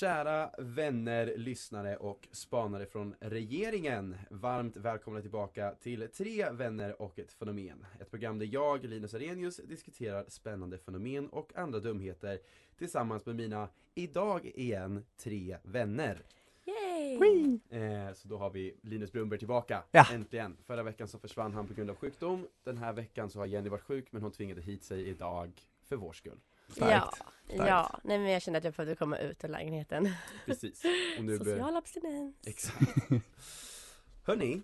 Kära 0.00 0.50
vänner, 0.58 1.32
lyssnare 1.36 1.96
och 1.96 2.28
spanare 2.32 2.86
från 2.86 3.14
regeringen. 3.20 4.16
Varmt 4.30 4.76
välkomna 4.76 5.20
tillbaka 5.20 5.74
till 5.80 6.08
Tre 6.08 6.50
vänner 6.50 7.02
och 7.02 7.18
ett 7.18 7.32
fenomen. 7.32 7.86
Ett 8.00 8.10
program 8.10 8.38
där 8.38 8.48
jag, 8.52 8.84
Linus 8.84 9.14
Arrhenius, 9.14 9.56
diskuterar 9.56 10.24
spännande 10.28 10.78
fenomen 10.78 11.28
och 11.28 11.56
andra 11.56 11.80
dumheter 11.80 12.38
tillsammans 12.76 13.26
med 13.26 13.36
mina, 13.36 13.68
idag 13.94 14.46
igen, 14.54 15.04
tre 15.16 15.56
vänner. 15.62 16.22
Yay! 16.64 17.58
Eh, 17.70 18.12
så 18.12 18.28
då 18.28 18.38
har 18.38 18.50
vi 18.50 18.76
Linus 18.82 19.12
Brunberg 19.12 19.38
tillbaka, 19.38 19.84
Ja. 19.90 20.06
äntligen. 20.12 20.56
Förra 20.66 20.82
veckan 20.82 21.08
så 21.08 21.18
försvann 21.18 21.54
han 21.54 21.66
på 21.66 21.74
grund 21.74 21.90
av 21.90 21.96
sjukdom. 21.96 22.46
Den 22.64 22.78
här 22.78 22.92
veckan 22.92 23.30
så 23.30 23.38
har 23.38 23.46
Jenny 23.46 23.68
varit 23.68 23.82
sjuk 23.82 24.12
men 24.12 24.22
hon 24.22 24.32
tvingade 24.32 24.60
hit 24.60 24.84
sig 24.84 25.08
idag 25.08 25.50
för 25.82 25.96
vår 25.96 26.12
skull. 26.12 26.40
Starkt. 26.68 26.92
Ja, 26.92 27.12
Starkt. 27.54 27.68
ja, 27.68 28.00
nej 28.04 28.18
men 28.18 28.30
jag 28.30 28.42
kände 28.42 28.58
att 28.58 28.64
jag 28.64 28.74
behövde 28.74 28.94
komma 28.96 29.18
ut 29.18 29.44
ur 29.44 29.48
lägenheten. 29.48 30.14
Precis. 30.46 30.82
Och 31.18 31.24
nu 31.24 31.38
Social 31.38 31.76
abstinens. 31.76 32.36
Exakt. 32.46 32.78
Hörni, 34.24 34.62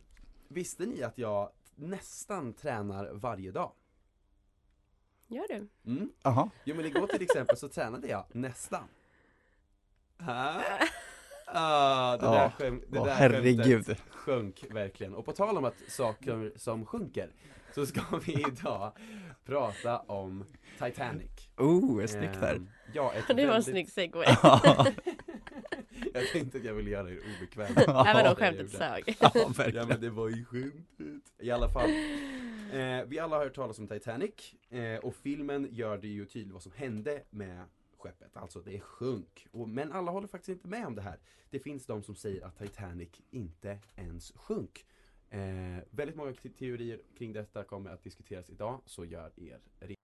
visste 0.49 0.87
ni 0.87 1.03
att 1.03 1.19
jag 1.19 1.53
nästan 1.75 2.53
tränar 2.53 3.11
varje 3.13 3.51
dag? 3.51 3.73
Gör 5.27 5.49
du? 5.49 5.69
Mm. 5.91 6.13
Jaha. 6.23 6.51
Jo 6.65 6.77
men 6.77 6.85
igår 6.85 7.07
till 7.07 7.23
exempel 7.23 7.57
så 7.57 7.69
tränade 7.69 8.09
jag 8.09 8.25
nästan. 8.33 8.89
Ha? 10.19 10.63
Ah, 11.55 12.17
det 12.17 12.27
Ja. 12.27 12.33
där, 12.33 12.51
skäm, 12.51 12.83
det 12.89 12.99
Åh, 12.99 13.05
där 13.07 13.15
herregud. 13.15 13.65
skämtet 13.87 14.01
sjönk 14.11 14.65
verkligen. 14.71 15.15
Och 15.15 15.25
på 15.25 15.33
tal 15.33 15.57
om 15.57 15.65
att 15.65 15.75
saker 15.89 16.53
som 16.57 16.87
sjunker 16.87 17.31
så 17.75 17.87
ska 17.87 18.01
vi 18.27 18.33
idag 18.33 18.93
prata 19.45 19.99
om 19.99 20.45
Titanic. 20.79 21.31
Oh, 21.57 22.07
snyggt 22.07 22.41
där. 22.41 22.55
Ehm, 22.55 22.69
Ja, 22.93 23.13
ett 23.13 23.25
Det 23.29 23.35
var 23.35 23.41
en 23.43 23.49
väldigt- 23.49 23.65
snygg 23.65 23.91
segway. 23.91 24.27
Jag 26.15 26.27
tänkte 26.33 26.59
att 26.59 26.65
jag 26.65 26.75
ville 26.75 26.91
göra 26.91 27.11
er 27.11 27.19
obekväma. 27.39 27.81
Även 28.09 28.17
om 28.17 28.25
jag 28.27 28.39
skämtet 28.39 28.71
sög. 28.71 29.17
Ja, 29.21 29.31
Ja 29.75 29.87
men 29.87 30.01
det 30.01 30.11
var 30.11 30.29
ju 30.29 30.45
skämtet. 30.45 31.33
I 31.39 31.51
alla 31.51 31.69
fall. 31.69 31.91
Eh, 32.73 33.05
vi 33.07 33.19
alla 33.19 33.37
har 33.37 33.45
hört 33.45 33.55
talas 33.55 33.79
om 33.79 33.89
Titanic 33.89 34.31
eh, 34.71 34.97
och 35.05 35.15
filmen 35.17 35.69
gör 35.71 35.99
det 35.99 36.09
ju 36.09 36.25
tydligt 36.27 36.53
vad 36.53 36.63
som 36.63 36.73
hände 36.77 37.21
med 37.31 37.63
skeppet, 38.05 38.37
alltså 38.37 38.61
det 38.61 38.81
sjönk. 38.81 39.47
Och, 39.51 39.69
men 39.69 39.93
alla 39.93 40.11
håller 40.11 40.29
faktiskt 40.29 40.49
inte 40.49 40.69
med 40.69 40.87
om 40.87 40.95
det 40.95 41.03
här. 41.03 41.19
Det 41.51 41.59
finns 41.59 41.87
de 41.87 42.03
som 42.03 42.15
säger 42.15 42.45
att 42.45 42.59
Titanic 42.59 43.11
inte 43.31 43.79
ens 43.97 44.33
sjönk. 44.33 44.87
Eh, 45.31 45.85
väldigt 45.91 46.17
många 46.17 46.33
teorier 46.33 47.01
kring 47.19 47.33
detta 47.33 47.65
kommer 47.65 47.91
att 47.91 48.03
diskuteras 48.03 48.51
idag, 48.51 48.81
så 48.85 49.05
gör 49.05 49.33
er 49.37 49.61
redo. 49.81 50.04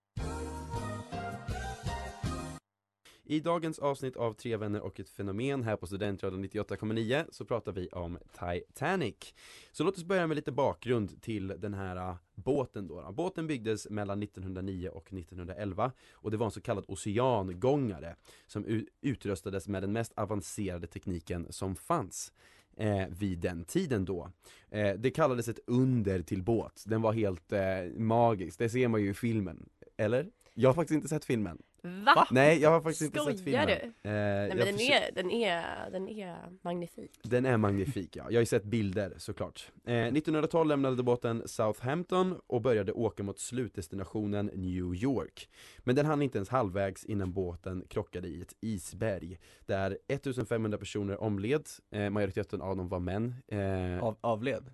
I 3.23 3.39
dagens 3.39 3.79
avsnitt 3.79 4.15
av 4.15 4.33
Tre 4.33 4.57
vänner 4.57 4.81
och 4.81 4.99
ett 4.99 5.09
fenomen 5.09 5.63
här 5.63 5.75
på 5.75 5.87
Studentradion 5.87 6.45
98,9 6.45 7.25
så 7.31 7.45
pratar 7.45 7.71
vi 7.71 7.87
om 7.87 8.17
Titanic. 8.31 9.33
Så 9.71 9.83
låt 9.83 9.97
oss 9.97 10.03
börja 10.03 10.27
med 10.27 10.35
lite 10.35 10.51
bakgrund 10.51 11.21
till 11.21 11.47
den 11.47 11.73
här 11.73 11.95
äh, 11.95 12.15
båten 12.35 12.87
då. 12.87 13.11
Båten 13.11 13.47
byggdes 13.47 13.89
mellan 13.89 14.23
1909 14.23 14.89
och 14.89 15.13
1911 15.13 15.91
och 16.11 16.31
det 16.31 16.37
var 16.37 16.45
en 16.45 16.51
så 16.51 16.61
kallad 16.61 16.85
oceangångare 16.87 18.15
som 18.47 18.85
utrustades 19.01 19.67
med 19.67 19.83
den 19.83 19.91
mest 19.91 20.13
avancerade 20.15 20.87
tekniken 20.87 21.47
som 21.49 21.75
fanns 21.75 22.33
eh, 22.77 23.07
vid 23.09 23.39
den 23.39 23.65
tiden 23.65 24.05
då. 24.05 24.31
Eh, 24.69 24.93
det 24.97 25.11
kallades 25.11 25.47
ett 25.47 25.59
under 25.67 26.21
till 26.21 26.43
båt. 26.43 26.83
Den 26.87 27.01
var 27.01 27.13
helt 27.13 27.51
eh, 27.51 27.61
magisk. 27.97 28.59
Det 28.59 28.69
ser 28.69 28.87
man 28.87 29.01
ju 29.01 29.09
i 29.09 29.13
filmen. 29.13 29.69
Eller? 29.97 30.27
Jag 30.53 30.69
har 30.69 30.73
faktiskt 30.73 30.95
inte 30.95 31.07
sett 31.07 31.25
filmen. 31.25 31.61
Va? 31.83 32.27
Nej, 32.31 32.59
jag 32.59 32.69
har 32.69 32.81
faktiskt 32.81 33.01
inte 33.01 33.19
Skojar 33.19 33.35
sett 33.35 33.43
filmen. 33.45 33.67
du? 33.67 33.73
Eh, 33.73 33.91
Nej 34.03 34.47
men 34.49 34.57
den 34.57 34.75
försö- 34.77 34.91
är, 34.93 35.11
den 35.11 35.31
är, 35.31 35.89
den 35.91 36.07
är 36.09 36.37
magnifik. 36.61 37.19
den 37.23 37.45
är 37.45 37.57
magnifik 37.57 38.15
ja, 38.15 38.23
jag 38.29 38.33
har 38.35 38.41
ju 38.41 38.45
sett 38.45 38.63
bilder 38.63 39.13
såklart. 39.17 39.71
Eh, 39.85 39.93
1912 39.95 40.67
lämnade 40.69 41.03
båten 41.03 41.43
Southampton 41.47 42.39
och 42.47 42.61
började 42.61 42.91
åka 42.91 43.23
mot 43.23 43.39
slutdestinationen 43.39 44.45
New 44.45 44.95
York. 44.95 45.49
Men 45.79 45.95
den 45.95 46.05
hann 46.05 46.21
inte 46.21 46.37
ens 46.37 46.49
halvvägs 46.49 47.05
innan 47.05 47.33
båten 47.33 47.85
krockade 47.89 48.27
i 48.27 48.41
ett 48.41 48.53
isberg. 48.61 49.39
Där 49.65 49.97
1500 50.07 50.77
personer 50.77 51.21
omled, 51.21 51.65
eh, 51.91 52.09
majoriteten 52.09 52.61
av 52.61 52.77
dem 52.77 52.87
var 52.89 52.99
män. 52.99 53.35
Eh, 53.47 54.03
Av, 54.03 54.17
avled? 54.21 54.71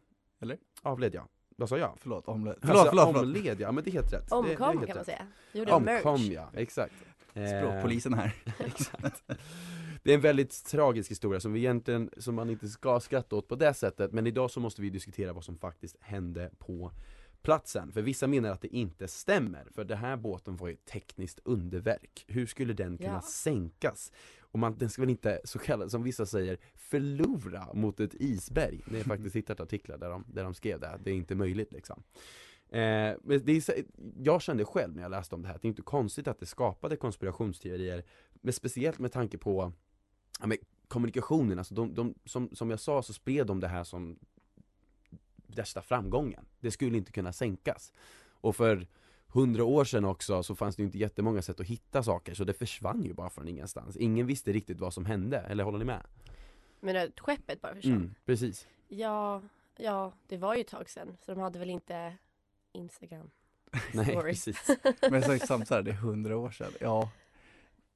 avled 0.83 1.15
ja, 1.15 1.27
vad 1.57 1.69
sa 1.69 1.77
jag? 1.77 1.97
Förlåt, 2.01 2.27
omled. 2.27 2.55
Förlåt, 2.61 2.75
Alltså, 2.77 2.89
förlåt, 2.89 3.05
förlåt. 3.15 3.23
Omled 3.37 3.59
ja, 3.61 3.71
men 3.71 3.83
det 3.83 3.89
är 3.89 3.91
helt 3.91 4.13
rätt. 4.13 4.29
det, 4.29 4.35
det 4.35 4.35
är 4.35 4.37
Omkom 4.37 4.67
helt 4.67 4.87
kan 4.87 4.87
man 4.87 4.97
rätt. 4.97 5.05
säga. 5.05 5.27
Gjorde 5.53 5.71
en 5.71 5.83
merch. 5.83 6.05
Omkom 6.05 6.31
ja, 6.31 6.49
exakt. 6.53 6.93
Eh, 7.33 7.47
Språkpolisen 7.47 8.13
här. 8.13 8.35
Exakt. 8.59 9.23
Det 10.03 10.11
är 10.11 10.15
en 10.15 10.21
väldigt 10.21 10.65
tragisk 10.65 11.11
historia 11.11 11.39
som 11.39 11.53
vi 11.53 11.59
egentligen, 11.59 12.09
som 12.17 12.35
man 12.35 12.49
inte 12.49 12.67
ska 12.67 12.99
skratta 12.99 13.35
åt 13.35 13.47
på 13.47 13.55
det 13.55 13.73
sättet 13.73 14.11
Men 14.13 14.27
idag 14.27 14.51
så 14.51 14.59
måste 14.59 14.81
vi 14.81 14.89
diskutera 14.89 15.33
vad 15.33 15.43
som 15.43 15.57
faktiskt 15.57 15.95
hände 15.99 16.51
på 16.57 16.91
platsen 17.41 17.91
För 17.91 18.01
vissa 18.01 18.27
menar 18.27 18.49
att 18.49 18.61
det 18.61 18.75
inte 18.75 19.07
stämmer, 19.07 19.67
för 19.75 19.83
den 19.83 19.97
här 19.97 20.17
båten 20.17 20.57
var 20.57 20.67
ju 20.67 20.73
ett 20.73 20.85
tekniskt 20.85 21.39
underverk 21.43 22.25
Hur 22.27 22.45
skulle 22.45 22.73
den 22.73 22.97
kunna 22.97 23.09
Ja. 23.09 23.21
sänkas? 23.21 24.11
Och 24.57 24.61
man, 24.61 24.77
den 24.77 24.89
ska 24.89 25.01
väl 25.01 25.09
inte, 25.09 25.41
så 25.43 25.59
kallad, 25.59 25.91
som 25.91 26.03
vissa 26.03 26.25
säger, 26.25 26.57
förlora 26.75 27.73
mot 27.73 27.99
ett 27.99 28.13
isberg. 28.13 28.81
Det 28.91 28.99
är 28.99 29.03
faktiskt 29.13 29.35
hittat 29.35 29.59
artiklar 29.59 29.97
där 29.97 30.09
de, 30.09 30.25
där 30.27 30.43
de 30.43 30.53
skrev 30.53 30.79
det, 30.79 30.99
det 31.03 31.11
är 31.11 31.15
inte 31.15 31.35
möjligt 31.35 31.71
liksom. 31.71 32.03
Eh, 32.69 33.13
men 33.23 33.45
det 33.45 33.69
är, 33.69 33.85
jag 34.23 34.41
kände 34.41 34.65
själv 34.65 34.95
när 34.95 35.01
jag 35.01 35.11
läste 35.11 35.35
om 35.35 35.41
det 35.41 35.47
här 35.47 35.55
att 35.55 35.61
det 35.61 35.65
är 35.65 35.69
inte 35.69 35.81
konstigt 35.81 36.27
att 36.27 36.39
det 36.39 36.45
skapade 36.45 36.95
konspirationsteorier 36.95 38.03
Men 38.33 38.53
speciellt 38.53 38.99
med 38.99 39.11
tanke 39.11 39.37
på 39.37 39.71
ja, 40.39 40.47
men 40.47 40.57
kommunikationen, 40.87 41.57
alltså 41.57 41.75
de, 41.75 41.93
de, 41.93 42.15
som, 42.25 42.49
som 42.55 42.69
jag 42.69 42.79
sa 42.79 43.03
så 43.03 43.13
spred 43.13 43.47
de 43.47 43.59
det 43.59 43.67
här 43.67 43.83
som 43.83 44.19
värsta 45.47 45.81
framgången. 45.81 46.45
Det 46.59 46.71
skulle 46.71 46.97
inte 46.97 47.11
kunna 47.11 47.33
sänkas. 47.33 47.93
Och 48.41 48.55
för 48.55 48.87
hundra 49.27 49.63
år 49.63 49.85
sedan 49.85 50.05
också 50.05 50.43
så 50.43 50.55
fanns 50.55 50.75
det 50.75 50.81
ju 50.81 50.85
inte 50.85 50.97
jättemånga 50.97 51.41
sätt 51.41 51.59
att 51.59 51.65
hitta 51.67 52.03
saker 52.03 52.33
så 52.33 52.43
det 52.43 52.53
försvann 52.53 53.03
ju 53.03 53.13
bara 53.13 53.29
från 53.29 53.47
ingenstans 53.47 53.97
Ingen 53.97 54.27
visste 54.27 54.51
riktigt 54.53 54.79
vad 54.79 54.93
som 54.93 55.05
hände, 55.05 55.37
eller 55.39 55.63
håller 55.63 55.79
ni 55.79 55.85
med? 55.85 56.01
Men 56.79 56.95
att 57.07 57.19
skeppet 57.19 57.61
bara 57.61 57.75
försvann. 57.75 57.93
Mm, 57.93 58.15
precis 58.25 58.67
Ja, 58.87 59.41
ja, 59.77 60.13
det 60.27 60.37
var 60.37 60.55
ju 60.55 60.61
ett 60.61 60.67
tag 60.67 60.89
sedan. 60.89 61.17
Så 61.25 61.33
de 61.33 61.39
hade 61.41 61.59
väl 61.59 61.69
inte 61.69 62.17
Instagram. 62.71 63.29
Nej 63.93 64.15
precis 64.21 64.69
Men 65.11 65.23
så 65.23 65.31
exakt 65.31 65.67
så 65.67 65.73
här, 65.75 65.81
det 65.81 65.91
är 65.91 65.95
hundra 65.95 66.37
år 66.37 66.51
sedan. 66.51 66.71
Ja, 66.79 67.11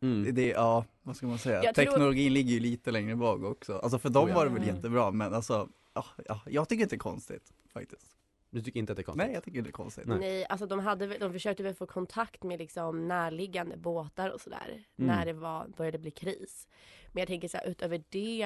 mm. 0.01 0.35
det 0.35 0.51
är, 0.51 0.55
ja, 0.55 0.85
vad 1.03 1.15
ska 1.15 1.27
man 1.27 1.37
säga? 1.39 1.63
Jag 1.63 1.75
tror- 1.75 1.85
Teknologin 1.85 2.33
ligger 2.33 2.51
ju 2.53 2.59
lite 2.59 2.91
längre 2.91 3.15
bak 3.15 3.43
också. 3.43 3.77
Alltså 3.77 3.99
för 3.99 4.09
dem 4.09 4.25
Oh 4.25 4.29
ja. 4.29 4.35
var 4.35 4.45
det 4.45 4.51
väl 4.51 4.63
Mm. 4.63 4.75
jättebra, 4.75 5.11
men 5.11 5.33
alltså, 5.33 5.69
ja, 5.93 6.05
ja, 6.25 6.41
jag 6.45 6.69
tycker 6.69 6.83
inte 6.83 6.95
det 6.95 6.97
är 6.97 6.99
konstigt 6.99 7.53
faktiskt. 7.73 8.17
Du 8.51 8.61
tycker 8.61 8.79
inte 8.79 8.91
att 8.93 8.97
det 8.97 9.01
är 9.01 9.03
konstigt? 9.03 9.25
Nej, 9.27 9.33
jag 9.33 9.43
tycker 9.43 9.57
inte 9.57 9.67
det 9.67 9.71
är 9.71 9.83
konstigt. 9.83 10.07
Nej. 10.07 10.19
Nej, 10.19 10.45
alltså 10.49 10.65
de, 10.65 10.79
hade, 10.79 11.17
de 11.17 11.33
försökte 11.33 11.63
väl 11.63 11.73
få 11.73 11.85
kontakt 11.85 12.43
med 12.43 12.59
liksom 12.59 13.07
närliggande 13.07 13.77
båtar 13.77 14.29
och 14.29 14.41
sådär. 14.41 14.67
Mm. 14.69 14.83
När 14.95 15.25
det 15.25 15.33
var, 15.33 15.67
började 15.77 15.97
bli 15.97 16.11
kris. 16.11 16.67
Men 17.11 17.21
jag 17.21 17.27
tänker 17.27 17.47
så 17.47 17.57
här, 17.57 17.67
utöver 17.67 18.03
det. 18.09 18.43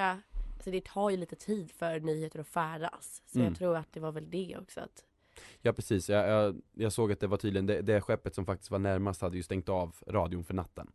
Alltså 0.54 0.72
det 0.72 0.86
tar 0.86 1.10
ju 1.10 1.18
lite 1.18 1.36
tid 1.36 1.72
för 1.72 2.00
nyheter 2.00 2.40
att 2.40 2.48
färdas. 2.48 3.22
Så 3.26 3.38
Mm. 3.40 3.48
jag 3.48 3.58
tror 3.58 3.78
att 3.78 3.94
det 3.94 4.00
var 4.00 4.12
väl 4.12 4.30
det 4.32 4.58
också. 4.62 4.80
Att, 4.80 5.04
Ja 5.62 5.74
precis, 5.74 6.10
jag, 6.10 6.30
jag, 6.30 6.62
jag 6.74 6.94
såg 6.94 7.12
att 7.12 7.20
det 7.20 7.28
var 7.28 7.38
tydligen, 7.38 7.66
det, 7.66 7.82
det 7.82 8.02
skeppet 8.02 8.36
som 8.36 8.46
faktiskt 8.46 8.72
var 8.72 8.80
närmast 8.80 9.22
hade 9.22 9.38
ju 9.38 9.44
stängt 9.44 9.70
av 9.70 9.96
radion 10.08 10.44
för 10.44 10.54
natten 10.54 10.92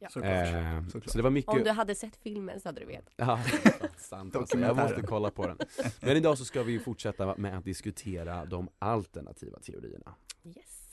Ja. 0.00 0.08
Såklart. 0.08 0.32
eh, 0.54 0.84
Såklart. 0.88 1.10
Så 1.12 1.18
det 1.18 1.22
var 1.22 1.30
mycket 1.30 1.50
om 1.54 1.64
du 1.64 1.70
hade 1.70 1.94
sett 1.94 2.16
filmen 2.16 2.60
så 2.60 2.68
hade 2.68 2.80
du 2.80 2.86
vetat. 2.86 3.14
Ja, 3.16 3.40
sant 3.98 4.36
alltså. 4.36 4.58
Jag 4.58 4.76
måste 4.76 5.02
kolla 5.02 5.30
på 5.30 5.46
den 5.46 5.58
Men 6.00 6.16
idag 6.16 6.38
så 6.38 6.44
ska 6.44 6.62
vi 6.62 6.72
ju 6.72 6.80
fortsätta 6.80 7.34
med 7.36 7.58
att 7.58 7.64
diskutera 7.64 8.44
de 8.44 8.68
alternativa 8.78 9.58
teorierna 9.58 10.14
Yes. 10.44 10.88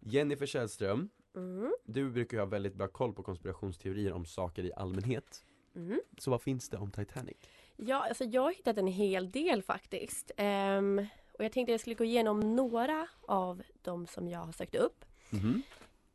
Jennifer 0.00 0.46
Källström, 0.46 1.08
Mm. 1.36 1.74
du 1.84 2.10
brukar 2.10 2.36
ju 2.36 2.40
ha 2.40 2.46
väldigt 2.46 2.74
bra 2.74 2.88
koll 2.88 3.12
på 3.12 3.22
konspirationsteorier 3.22 4.12
om 4.12 4.26
saker 4.26 4.64
i 4.64 4.72
allmänhet 4.76 5.44
Mm. 5.76 6.00
Så 6.18 6.30
vad 6.30 6.42
finns 6.42 6.68
det 6.68 6.76
om 6.76 6.90
Titanic? 6.90 7.36
Ja, 7.76 8.06
alltså 8.08 8.24
jag 8.24 8.42
har 8.42 8.52
hittat 8.52 8.78
en 8.78 8.86
hel 8.86 9.30
del 9.30 9.62
faktiskt. 9.62 10.30
Ehm, 10.36 11.06
och 11.38 11.44
jag 11.44 11.52
tänkte 11.52 11.72
jag 11.72 11.80
skulle 11.80 11.94
gå 11.94 12.04
igenom 12.04 12.40
några 12.56 13.06
av 13.28 13.62
de 13.82 14.06
som 14.06 14.28
jag 14.28 14.38
har 14.38 14.52
sökt 14.52 14.74
upp. 14.74 15.04
Mhm. 15.30 15.62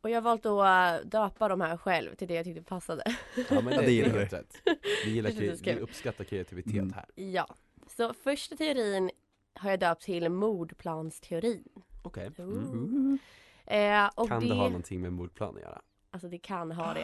Och 0.00 0.10
jag 0.10 0.16
har 0.16 0.22
valt 0.22 0.46
att 0.46 1.02
äh, 1.04 1.08
döpa 1.08 1.48
de 1.48 1.60
här 1.60 1.76
själv 1.76 2.14
till 2.14 2.28
det 2.28 2.34
jag 2.34 2.44
tyckte 2.44 2.62
passade. 2.62 3.02
Ja 3.50 3.60
men 3.60 3.64
det, 3.76 3.80
det 3.80 3.92
gillar 3.92 4.08
är 4.08 4.12
vi. 4.12 4.18
helt 4.18 4.32
rätt 4.32 4.62
Vi 5.04 5.10
gillar, 5.10 5.30
vi 5.74 5.80
uppskattar 5.80 6.24
kreativitet 6.24 6.72
Mm. 6.74 6.92
här 6.92 7.04
Ja. 7.14 7.54
Så 7.86 8.14
första 8.14 8.56
teorin 8.56 9.10
har 9.54 9.70
jag 9.70 9.80
döpt 9.80 10.02
till 10.02 10.28
mordplansteorin. 10.28 11.68
Okej 12.02 12.30
Ooh. 12.38 12.72
mm. 12.72 13.18
Eh, 13.66 14.10
Kan 14.28 14.40
det, 14.42 14.48
det 14.48 14.54
ha 14.54 14.64
någonting 14.64 15.00
med 15.00 15.12
mordplan 15.12 15.56
att 15.56 15.62
göra? 15.62 15.82
Alltså 16.10 16.28
det 16.28 16.38
kan 16.38 16.72
ha 16.72 16.94
det, 16.94 17.00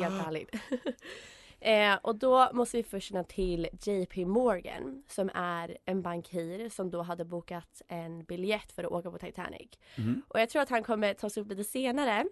helt 0.00 0.26
ärligt. 0.26 0.50
eh, 1.60 1.94
och 2.02 2.16
då 2.16 2.48
måste 2.52 2.76
vi 2.76 2.82
först 2.82 3.08
känna 3.08 3.24
till 3.24 3.68
JP 3.82 4.26
Morgan 4.26 5.02
som 5.08 5.30
är 5.34 5.78
en 5.84 6.02
bankir 6.02 6.68
som 6.68 6.90
då 6.90 7.02
hade 7.02 7.24
bokat 7.24 7.82
en 7.88 8.24
biljett 8.24 8.72
för 8.72 8.84
att 8.84 8.92
åka 8.92 9.10
på 9.10 9.18
Titanic. 9.18 9.68
Mhm. 9.98 10.22
Och 10.28 10.40
jag 10.40 10.48
tror 10.48 10.62
att 10.62 10.70
han 10.70 10.82
kommer 10.82 11.14
tas 11.14 11.36
upp 11.36 11.48
lite 11.48 11.64
senare 11.64 12.24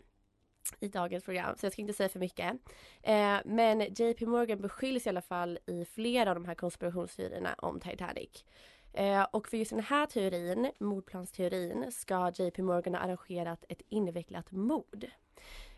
i 0.80 0.88
dagens 0.88 1.24
program, 1.24 1.56
så 1.56 1.66
jag 1.66 1.72
ska 1.72 1.82
inte 1.82 1.94
säga 1.94 2.08
för 2.08 2.18
mycket. 2.18 2.56
Eh, 3.02 3.36
men 3.44 3.80
JP 3.80 4.26
Morgan 4.26 4.60
beskylls 4.60 5.06
i 5.06 5.08
alla 5.08 5.22
fall 5.22 5.58
i 5.66 5.84
flera 5.84 6.30
av 6.30 6.36
de 6.36 6.44
här 6.44 6.54
konspirationsteorierna 6.54 7.54
om 7.58 7.80
Titanic. 7.80 8.44
Eh, 8.92 9.22
och 9.22 9.48
för 9.48 9.56
just 9.56 9.70
den 9.70 9.80
här 9.80 10.06
teorin, 10.06 10.70
mordplansteorin, 10.78 11.92
ska 11.92 12.32
JP 12.34 12.62
Morgan 12.62 12.94
ha 12.94 13.00
arrangerat 13.00 13.64
ett 13.68 13.82
invecklat 13.88 14.52
mord. 14.52 15.06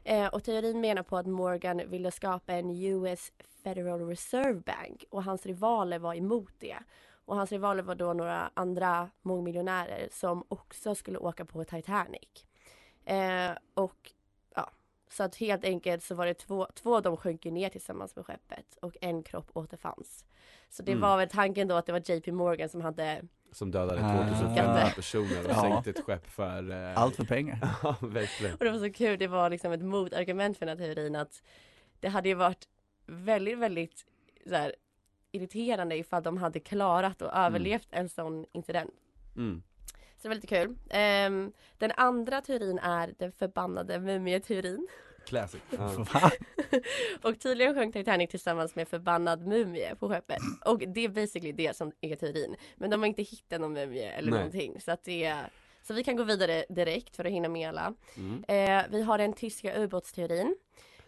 Eh, 0.05 0.27
och 0.27 0.45
teorin 0.45 0.81
menar 0.81 1.03
på 1.03 1.17
att 1.17 1.27
Morgan 1.27 1.91
ville 1.91 2.11
skapa 2.11 2.53
en 2.53 2.71
US 2.71 3.33
Federal 3.63 4.09
Reserve 4.09 4.61
Bank 4.61 5.05
och 5.11 5.25
hans 5.25 5.47
rivaler 5.47 5.99
var 5.99 6.15
emot 6.15 6.53
det. 6.59 6.79
Och 7.25 7.37
hans 7.37 7.53
rivaler 7.53 7.83
var 7.83 7.95
då 7.95 8.13
några 8.13 8.51
andra 8.55 9.11
mångmiljonärer 9.23 10.09
som 10.13 10.45
också 10.49 10.95
skulle 10.95 11.19
åka 11.19 11.45
på 11.45 11.65
Titanic. 11.65 12.47
Eh, 13.05 13.51
och 13.75 14.13
så 15.13 15.23
att 15.23 15.37
helt 15.37 15.65
enkelt 15.65 16.03
så 16.05 16.15
var 16.15 16.27
det 16.27 16.35
två, 16.35 16.67
två 16.75 16.97
av 16.97 17.03
dem 17.03 17.17
sjönk 17.17 17.45
ner 17.45 17.69
tillsammans 17.69 18.17
med 18.17 18.27
skeppet 18.27 18.77
och 18.83 18.97
en 19.01 19.23
kropp 19.23 19.51
återfanns. 19.53 20.25
Så 20.69 20.83
det 20.83 20.93
Mm. 20.93 21.03
var 21.03 21.17
väl 21.17 21.29
tanken 21.29 21.69
då 21.69 21.75
att 21.75 21.87
det 21.87 21.93
var 21.93 22.11
JP 22.11 22.33
Morgan 22.33 22.69
som 22.69 22.81
hade 22.81 23.23
Som 23.53 23.71
dödade 23.71 24.01
Ah. 24.05 24.25
2500 24.29 24.91
personer 24.95 25.49
och 25.51 25.57
sänkte 25.57 25.91
ett 25.91 26.05
skepp 26.05 26.27
för 26.31 26.71
eh, 26.71 26.99
Allt 26.99 27.17
för 27.17 27.25
pengar. 27.25 27.59
Ja, 27.83 27.97
verkligen 28.01 28.55
Och 28.55 28.65
det 28.65 28.71
var 28.71 28.79
så 28.79 28.93
kul, 28.93 29.19
det 29.19 29.27
var 29.29 29.51
liksom 29.51 29.73
ett 29.73 29.83
motargument 29.83 30.59
för 30.59 30.67
den 30.67 30.79
här 30.79 30.95
teorin 30.95 31.17
att 31.17 31.43
det 32.01 32.09
hade 32.09 32.29
ju 32.29 32.35
varit 32.35 32.69
väldigt, 33.07 33.59
väldigt 33.59 34.07
så 34.49 34.55
här, 34.55 34.75
irriterande 35.33 35.97
ifall 35.97 36.23
de 36.23 36.37
hade 36.37 36.61
klarat 36.61 37.23
och 37.23 37.37
överlevt 37.37 37.89
en 37.91 38.09
sån 38.09 38.47
incident. 38.53 38.91
mm. 39.37 39.63
Så 40.21 40.23
det 40.23 40.29
var 40.29 40.35
lite 40.35 40.47
kul. 40.47 40.77
Ehm, 40.91 41.53
den 41.79 41.93
andra 41.97 42.41
teorin 42.41 42.79
är 42.79 43.15
den 43.19 43.33
förbannade 43.33 44.01
mumieteorin. 44.01 44.89
Classic 45.27 45.61
och 47.23 47.41
tydligen 47.41 47.75
sjönk 47.75 47.95
Titanic 47.95 48.31
tillsammans 48.31 48.75
med 48.75 48.89
förbannad 48.89 49.47
mumie 49.47 49.95
på 49.95 50.09
skeppet. 50.09 50.39
Och 50.65 50.79
det 50.79 51.05
är 51.05 51.09
basically 51.09 51.53
det 51.53 51.77
som 51.77 51.93
är 52.01 52.17
teorin. 52.17 52.57
Men 52.77 52.91
de 52.91 53.01
har 53.01 53.07
inte 53.07 53.23
hittat 53.23 53.61
någon 53.61 53.73
mumie 53.73 54.11
eller 54.13 54.31
Nej. 54.31 54.39
någonting. 54.39 54.81
Så 54.81 54.93
att 54.93 55.05
det 55.05 55.25
är... 55.25 55.51
Så 55.83 55.95
vi 55.95 56.05
kan 56.05 56.17
gå 56.17 56.25
vidare 56.25 56.65
direkt 56.69 57.17
för 57.17 57.25
att 57.25 57.33
hinna 57.33 57.49
med 57.49 57.69
alla. 57.69 57.95
mm. 58.17 58.45
Eh, 58.49 58.85
vi 58.91 59.03
har 59.03 59.19
den 59.19 59.33
tyska 59.33 59.77
ubåtsteorin. 59.77 60.57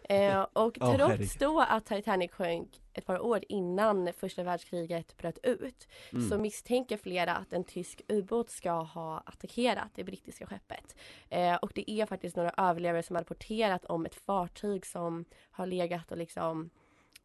Eh, 0.09 0.45
och 0.53 0.73
trots 0.73 1.35
då 1.37 1.59
att 1.69 1.85
Titanic 1.85 2.31
sjönk 2.31 2.81
ett 2.93 3.05
par 3.05 3.19
år 3.19 3.43
innan 3.49 4.13
första 4.13 4.43
världskriget 4.43 5.17
bröt 5.17 5.37
ut 5.43 5.87
Mm. 6.11 6.29
så 6.29 6.37
misstänker 6.37 6.97
flera 6.97 7.35
att 7.35 7.53
en 7.53 7.63
tysk 7.63 8.01
ubåt 8.07 8.49
ska 8.49 8.71
ha 8.71 9.23
attackerat 9.25 9.89
det 9.95 10.03
brittiska 10.03 10.45
skeppet. 10.47 10.95
Eh, 11.29 11.55
och 11.55 11.71
det 11.75 11.91
är 11.91 12.05
faktiskt 12.05 12.35
några 12.35 12.53
överlevare 12.57 13.03
som 13.03 13.15
har 13.15 13.23
rapporterat 13.23 13.85
om 13.85 14.05
ett 14.05 14.15
fartyg 14.15 14.85
som 14.85 15.25
har 15.51 15.65
legat 15.65 16.11
och 16.11 16.17
liksom 16.17 16.69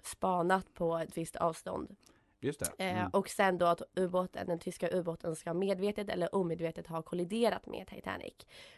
spanat 0.02 0.74
på 0.74 0.98
ett 0.98 1.16
visst 1.16 1.36
avstånd. 1.36 1.96
Just 2.40 2.60
det 2.60 2.84
Eh, 2.84 2.98
mm. 2.98 3.10
Och 3.12 3.28
sen 3.28 3.58
då 3.58 3.66
att 3.66 3.82
ubåten, 3.96 4.46
den 4.46 4.58
tyska 4.58 4.88
ubåten 4.92 5.36
ska 5.36 5.54
medvetet 5.54 6.08
eller 6.08 6.34
omedvetet 6.34 6.86
ha 6.86 7.02
kolliderat 7.02 7.66
med 7.66 7.86
Titanic. 7.86 8.34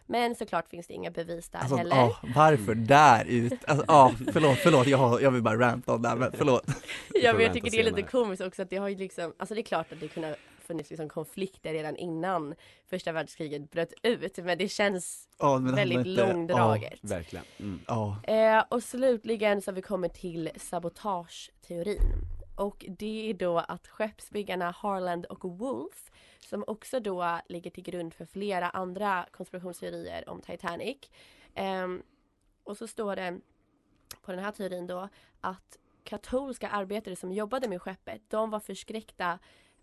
Men 0.07 0.35
såklart 0.35 0.69
finns 0.69 0.87
det 0.87 0.95
inga 0.95 1.11
bevis 1.11 1.49
där 1.49 1.59
Alltså, 1.59 1.77
heller. 1.77 1.97
åh, 1.97 2.25
varför 2.35 2.75
där 2.75 3.25
ut? 3.25 3.65
Alltså, 3.67 3.85
ja, 3.89 4.12
förlåt, 4.33 4.59
förlåt, 4.59 4.87
jag, 4.87 5.23
jag 5.23 5.31
vill 5.31 5.43
bara 5.43 5.59
ranta 5.59 5.95
om 5.95 6.03
det 6.03 6.09
här, 6.09 6.17
men 6.17 6.33
förlåt. 6.33 6.65
Ja 7.23 7.33
men 7.33 7.43
jag 7.43 7.53
tycker 7.53 7.71
det 7.71 7.81
är 7.81 7.85
lite 7.85 8.03
komiskt 8.03 8.43
också 8.43 8.62
att 8.62 8.71
det 8.71 8.77
har 8.77 8.89
ju 8.89 8.97
liksom, 8.97 9.35
alltså 9.39 9.55
det 9.55 9.61
är 9.61 9.62
klart 9.62 9.93
att 9.93 10.01
det 10.01 10.09
kunde 10.09 10.29
ha 10.29 10.37
funnits 10.59 10.91
liksom 10.91 11.09
konflikter 11.09 11.73
redan 11.73 11.97
innan 11.97 12.55
första 12.91 13.12
världskriget 13.12 13.71
bröt 13.71 13.93
ut 14.03 14.39
men 14.39 14.59
det 14.59 14.69
känns 14.69 15.29
Ja, 15.39 15.59
men 15.59 15.75
väldigt 15.75 16.07
inte- 16.07 16.27
långdraget. 16.27 16.99
Verkligen 17.03 17.45
mm. 17.59 17.81
Eh, 18.23 18.65
och 18.69 18.83
slutligen 18.83 19.62
så 19.62 19.71
har 19.71 19.75
vi 19.77 19.83
kommit 19.83 20.15
till 20.15 20.51
sabotageteorin. 20.57 22.40
Och 22.61 22.85
det 22.89 23.31
är 23.31 23.35
då 23.35 23.59
att 23.59 23.89
skeppsbyggarna 23.89 24.71
Harland 24.71 25.27
och 25.27 25.59
Wolf 25.59 26.11
som 26.41 26.65
också 26.67 27.01
då 27.01 27.41
ligger 27.49 27.71
till 27.71 27.85
grund 27.85 28.15
för 28.15 28.25
flera 28.25 28.71
andra 28.71 29.27
konspirationsteorier 29.31 30.29
om 30.29 30.41
Titanic. 30.41 30.97
Um, 31.57 32.03
och 32.65 32.77
så 32.77 32.87
står 32.87 33.17
det 33.17 33.41
på 34.23 34.33
den 34.33 34.45
här 34.45 34.53
teorin 34.53 34.87
då 34.87 35.09
att 35.41 35.79
katolska 36.05 36.69
arbetare 36.69 37.17
som 37.17 37.33
jobbade 37.33 37.69
med 37.69 37.83
skeppet, 37.83 38.23
de 38.29 38.51
var 38.51 38.61
förskräckta 38.61 39.39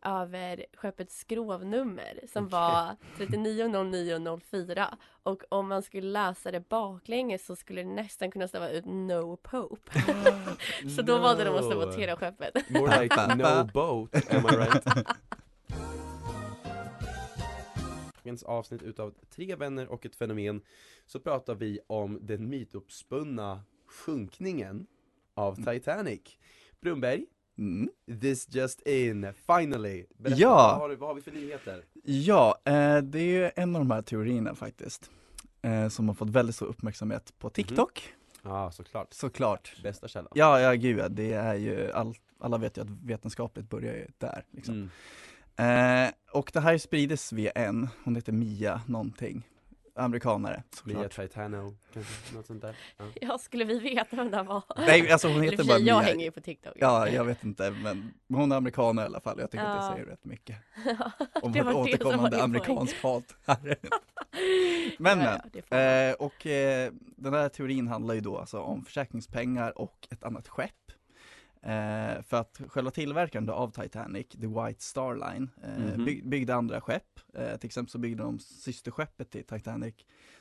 över 0.07 0.65
skeppets 0.73 1.19
skrovnummer 1.19 2.19
som 2.27 2.45
Okej. 2.45 2.51
var 2.59 2.95
390904 3.17 4.97
och 5.23 5.43
om 5.49 5.67
man 5.67 5.83
skulle 5.83 6.07
läsa 6.07 6.51
det 6.51 6.69
baklänges 6.69 7.45
så 7.45 7.55
skulle 7.55 7.83
det 7.83 7.89
nästan 7.89 8.31
kunna 8.31 8.47
stava 8.47 8.69
ut 8.69 8.85
No 8.85 9.35
Pope. 9.37 9.91
så 10.95 11.01
då 11.01 11.17
valde 11.19 11.43
de 11.43 11.55
att 11.55 11.63
No. 11.63 11.69
sabotera 11.69 12.15
skeppet. 12.15 12.69
More 12.69 13.01
like 13.03 13.15
no 13.35 13.63
boat, 13.73 14.33
am 14.33 14.45
I 14.45 14.55
right? 14.57 14.85
Dagens 18.23 18.43
avsnitt 18.43 18.81
utav 18.83 19.13
Tre 19.29 19.55
vänner 19.55 19.87
och 19.87 20.05
ett 20.05 20.15
fenomen 20.15 20.61
så 21.05 21.19
pratar 21.19 21.55
vi 21.55 21.79
om 21.87 22.19
den 22.21 22.49
mytopspunna 22.49 23.61
sjunkningen 23.87 24.87
av 25.33 25.55
Titanic 25.55 26.21
Brunberg, 26.81 27.25
mm. 27.57 27.89
this 28.21 28.55
just 28.55 28.81
in, 28.87 29.27
finally! 29.47 30.05
Berätta, 30.17 30.41
Ja. 30.41 30.55
vad, 30.55 30.77
har, 30.81 30.89
du- 30.89 30.95
vad 30.95 31.09
har 31.09 31.15
vi 31.15 31.21
för 31.21 31.31
nyheter? 31.31 31.83
ja 32.03 32.57
eh, 32.65 32.97
det 32.97 33.19
är 33.19 33.51
en 33.55 33.75
av 33.75 33.81
de 33.81 33.91
här 33.91 34.01
teorierna 34.01 34.55
faktiskt. 34.55 35.09
Eh, 35.61 35.87
som 35.89 36.07
har 36.07 36.15
fått 36.15 36.29
väldigt 36.29 36.55
stor 36.55 36.65
uppmärksamhet 36.65 37.33
på 37.39 37.49
TikTok, 37.49 38.13
Ja, 38.43 38.71
såklart, 38.71 39.13
såklart. 39.13 39.83
bästa 39.83 40.07
källan 40.07 40.31
Ja, 40.35 40.59
ja 40.59 40.73
gud 40.73 40.99
ja, 40.99 41.09
det 41.09 41.33
är 41.33 41.55
ju, 41.55 41.91
all, 41.91 42.15
alla 42.39 42.57
vet 42.57 42.77
ju 42.77 42.81
att 42.81 42.89
vetenskapligt 42.89 43.69
börjar 43.69 43.93
ju 43.93 44.07
där 44.17 44.43
liksom. 44.51 44.73
mm. 44.75 44.89
Eh, 46.05 46.11
och 46.31 46.49
det 46.53 46.59
här 46.59 46.77
sprides 46.77 47.33
via 47.33 47.51
en, 47.51 47.87
hon 48.03 48.15
heter 48.15 48.31
Mia 48.31 48.81
någonting, 48.85 49.47
amerikanare 49.97 50.63
Mia. 50.83 51.09
Titano, 51.09 51.73
kanske, 51.93 52.35
något 52.35 52.45
sånt 52.45 52.61
där 52.61 52.75
ja. 52.97 53.05
Ja, 53.21 53.37
skulle 53.37 53.65
vi 53.65 53.79
veta 53.79 54.15
vem 54.15 54.31
det 54.31 54.43
var? 54.43 54.63
Nej, 54.77 55.11
alltså 55.11 55.27
hon 55.27 55.41
heter 55.41 55.57
bara 55.63 55.77
sig, 55.77 55.87
jag 55.87 55.97
Mia. 55.97 56.07
hänger 56.07 56.25
ju 56.25 56.31
på 56.31 56.41
TikTok. 56.41 56.73
Ja, 56.75 57.09
jag 57.09 57.23
vet 57.25 57.43
inte, 57.43 57.71
men 57.71 58.13
hon 58.29 58.51
är 58.51 58.55
amerikaner 58.55 59.01
i 59.03 59.05
alla 59.05 59.19
fall. 59.19 59.39
Jag 59.39 59.51
tycker 59.51 59.63
att 59.65 59.83
Ja. 59.83 59.89
det 59.89 59.95
säger 59.95 60.05
rätt 60.11 60.25
mycket. 60.25 60.57
Om 61.41 61.51
Det 61.51 61.61
var 61.61 61.73
vårt 61.73 61.91
det 61.91 61.97
som 61.97 62.05
var 62.05 62.11
återkommande 62.13 62.37
din 62.37 62.43
amerikansk 62.43 63.01
hat 63.03 63.35
här. 63.45 63.75
Men, 64.99 65.19
Ja, 65.19 65.39
men. 65.53 65.61
ja. 65.69 65.77
Eh, 65.77 66.13
och 66.13 66.45
eh, 66.47 66.91
den 67.17 67.33
här 67.33 67.49
teorin 67.49 67.87
handlar 67.87 68.13
ju 68.13 68.21
då 68.21 68.37
alltså 68.37 68.59
om 68.59 68.85
försäkringspengar 68.85 69.77
och 69.77 70.07
ett 70.11 70.23
annat 70.23 70.47
skepp. 70.47 70.71
Eh, 71.61 72.21
för 72.23 72.33
att 72.37 72.61
själva 72.67 72.91
tillverkaren 72.91 73.49
av 73.49 73.71
Titanic, 73.71 74.27
The 74.27 74.47
White 74.47 74.83
Star 74.83 75.15
Line, 75.15 75.49
eh, 75.63 76.05
byg, 76.05 76.29
byggde 76.29 76.55
andra 76.55 76.81
skepp. 76.81 77.19
Eh, 77.33 77.57
till 77.57 77.67
exempel 77.67 77.91
så 77.91 77.97
byggde 77.97 78.23
de 78.23 78.39
systerskeppet 78.39 79.29
till 79.31 79.43
Titanic 79.43 79.95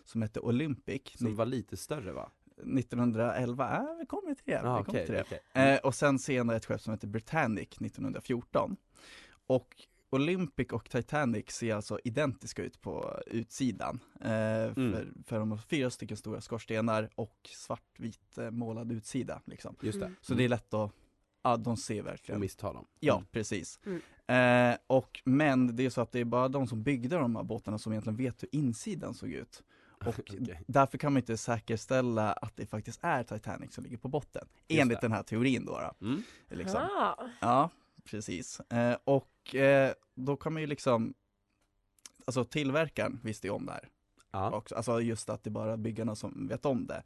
som 0.04 0.23
hette 0.23 0.40
Olympic 0.40 1.02
Som 1.18 1.37
var 1.37 1.46
lite 1.46 1.76
större 1.76 2.12
va? 2.12 2.30
1911. 2.56 3.76
Äh, 3.76 3.99
vi 4.00 4.06
kommer 4.06 4.35
till 4.35 4.44
det. 4.46 4.56
Vi 4.56 4.61
kommer 4.62 4.80
okej, 4.80 5.06
till 5.06 5.14
det. 5.14 5.23
okej. 5.23 5.40
Eh, 5.54 5.78
och 5.78 5.94
sen 5.94 6.18
senare 6.18 6.56
ett 6.56 6.64
skepp 6.66 6.80
som 6.80 6.92
heter 6.92 7.08
Britannic 7.08 7.68
1914. 7.80 8.76
Och 9.46 9.75
Olympic 10.11 10.68
och 10.73 10.90
Titanic 10.90 11.50
ser 11.50 11.75
alltså 11.75 11.99
identiska 12.04 12.62
ut 12.62 12.80
på 12.80 13.20
utsidan. 13.26 14.00
Eh, 14.20 14.26
för, 14.26 14.73
Mm. 14.76 15.23
för 15.26 15.38
de 15.38 15.50
har 15.50 15.58
fyra 15.58 15.90
stycken 15.90 16.16
stora 16.16 16.40
skorstenar 16.40 17.11
och 17.14 17.37
svartvit 17.56 18.38
eh, 18.38 18.50
målad 18.50 18.92
utsida. 18.92 19.42
Liksom. 19.44 19.76
Just 19.82 20.00
det, 20.00 20.06
Mm. 20.06 20.16
Så 20.20 20.35
det 20.35 20.44
är 20.44 20.49
lätt 20.49 20.75
att, 20.75 20.92
ja 21.50 21.57
de 21.57 21.76
ser 21.76 22.03
verkligen. 22.03 22.41
missta 22.41 22.73
dem 22.73 22.87
Ja, 23.00 23.15
Mm. 23.15 23.26
precis. 23.33 23.81
Mm. 23.87 24.00
Eh, 24.73 24.79
och, 24.87 25.21
men 25.25 25.76
det 25.76 25.85
är 25.87 25.91
så 25.91 26.00
att 26.00 26.12
det 26.12 26.21
är 26.21 26.25
bara 26.25 26.49
de 26.49 26.67
som 26.67 26.83
byggde 26.83 27.17
de 27.17 27.37
här 27.37 27.43
båtarna 27.43 27.79
som 27.79 27.93
egentligen 27.93 28.17
vet 28.17 28.43
hur 28.43 28.49
insidan 28.55 29.15
såg 29.15 29.31
ut. 29.31 29.62
Och 30.07 30.19
Okej. 30.19 30.61
därför 30.67 30.99
kan 30.99 31.12
man 31.12 31.21
inte 31.23 31.37
säkerställa 31.37 32.33
att 32.33 32.57
det 32.57 32.67
faktiskt 32.67 33.00
är 33.03 33.23
Titanic 33.25 33.75
som 33.75 33.85
ligger 33.85 33.97
på 33.97 34.09
botten. 34.09 34.49
Enligt 34.69 35.00
det. 35.00 35.05
den 35.07 35.12
här 35.12 35.23
teorin 35.23 35.65
då. 35.65 35.73
då 36.00 36.07
Mm. 36.07 36.23
liksom. 36.50 36.81
Ah. 36.83 37.15
Ja, 37.41 37.71
precis. 38.05 38.61
Eh, 38.61 38.97
och 39.05 39.55
eh, 39.55 39.93
då 40.15 40.37
kan 40.37 40.53
man 40.53 40.62
ju 40.62 40.67
liksom, 40.67 41.15
alltså 42.25 42.45
tillverkaren 42.45 43.21
visste 43.25 43.47
ju 43.47 43.53
om 43.53 43.67
det 43.67 43.73
här 43.73 43.88
Ja, 44.33 44.50
också. 44.57 44.75
Alltså 44.75 45.00
just 45.00 45.31
att 45.31 45.45
det 45.45 45.49
är 45.49 45.53
bara 45.53 45.76
byggarna 45.76 46.15
som 46.15 46.49
vet 46.49 46.65
om 46.67 46.87
det. 46.87 47.03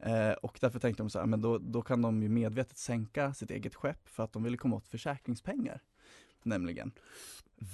Eh, 0.00 0.32
och 0.32 0.58
därför 0.60 0.78
tänkte 0.78 1.02
de 1.02 1.10
så 1.10 1.18
här, 1.18 1.26
men 1.26 1.40
då, 1.40 1.58
då 1.58 1.82
kan 1.82 2.02
de 2.02 2.22
ju 2.22 2.28
medvetet 2.28 2.78
sänka 2.78 3.34
sitt 3.34 3.50
eget 3.50 3.74
skepp 3.74 4.08
för 4.08 4.22
att 4.24 4.32
de 4.32 4.42
ville 4.42 4.56
komma 4.56 4.76
åt 4.76 4.88
försäkringspengar. 4.88 5.80
Nämligen. 6.42 6.92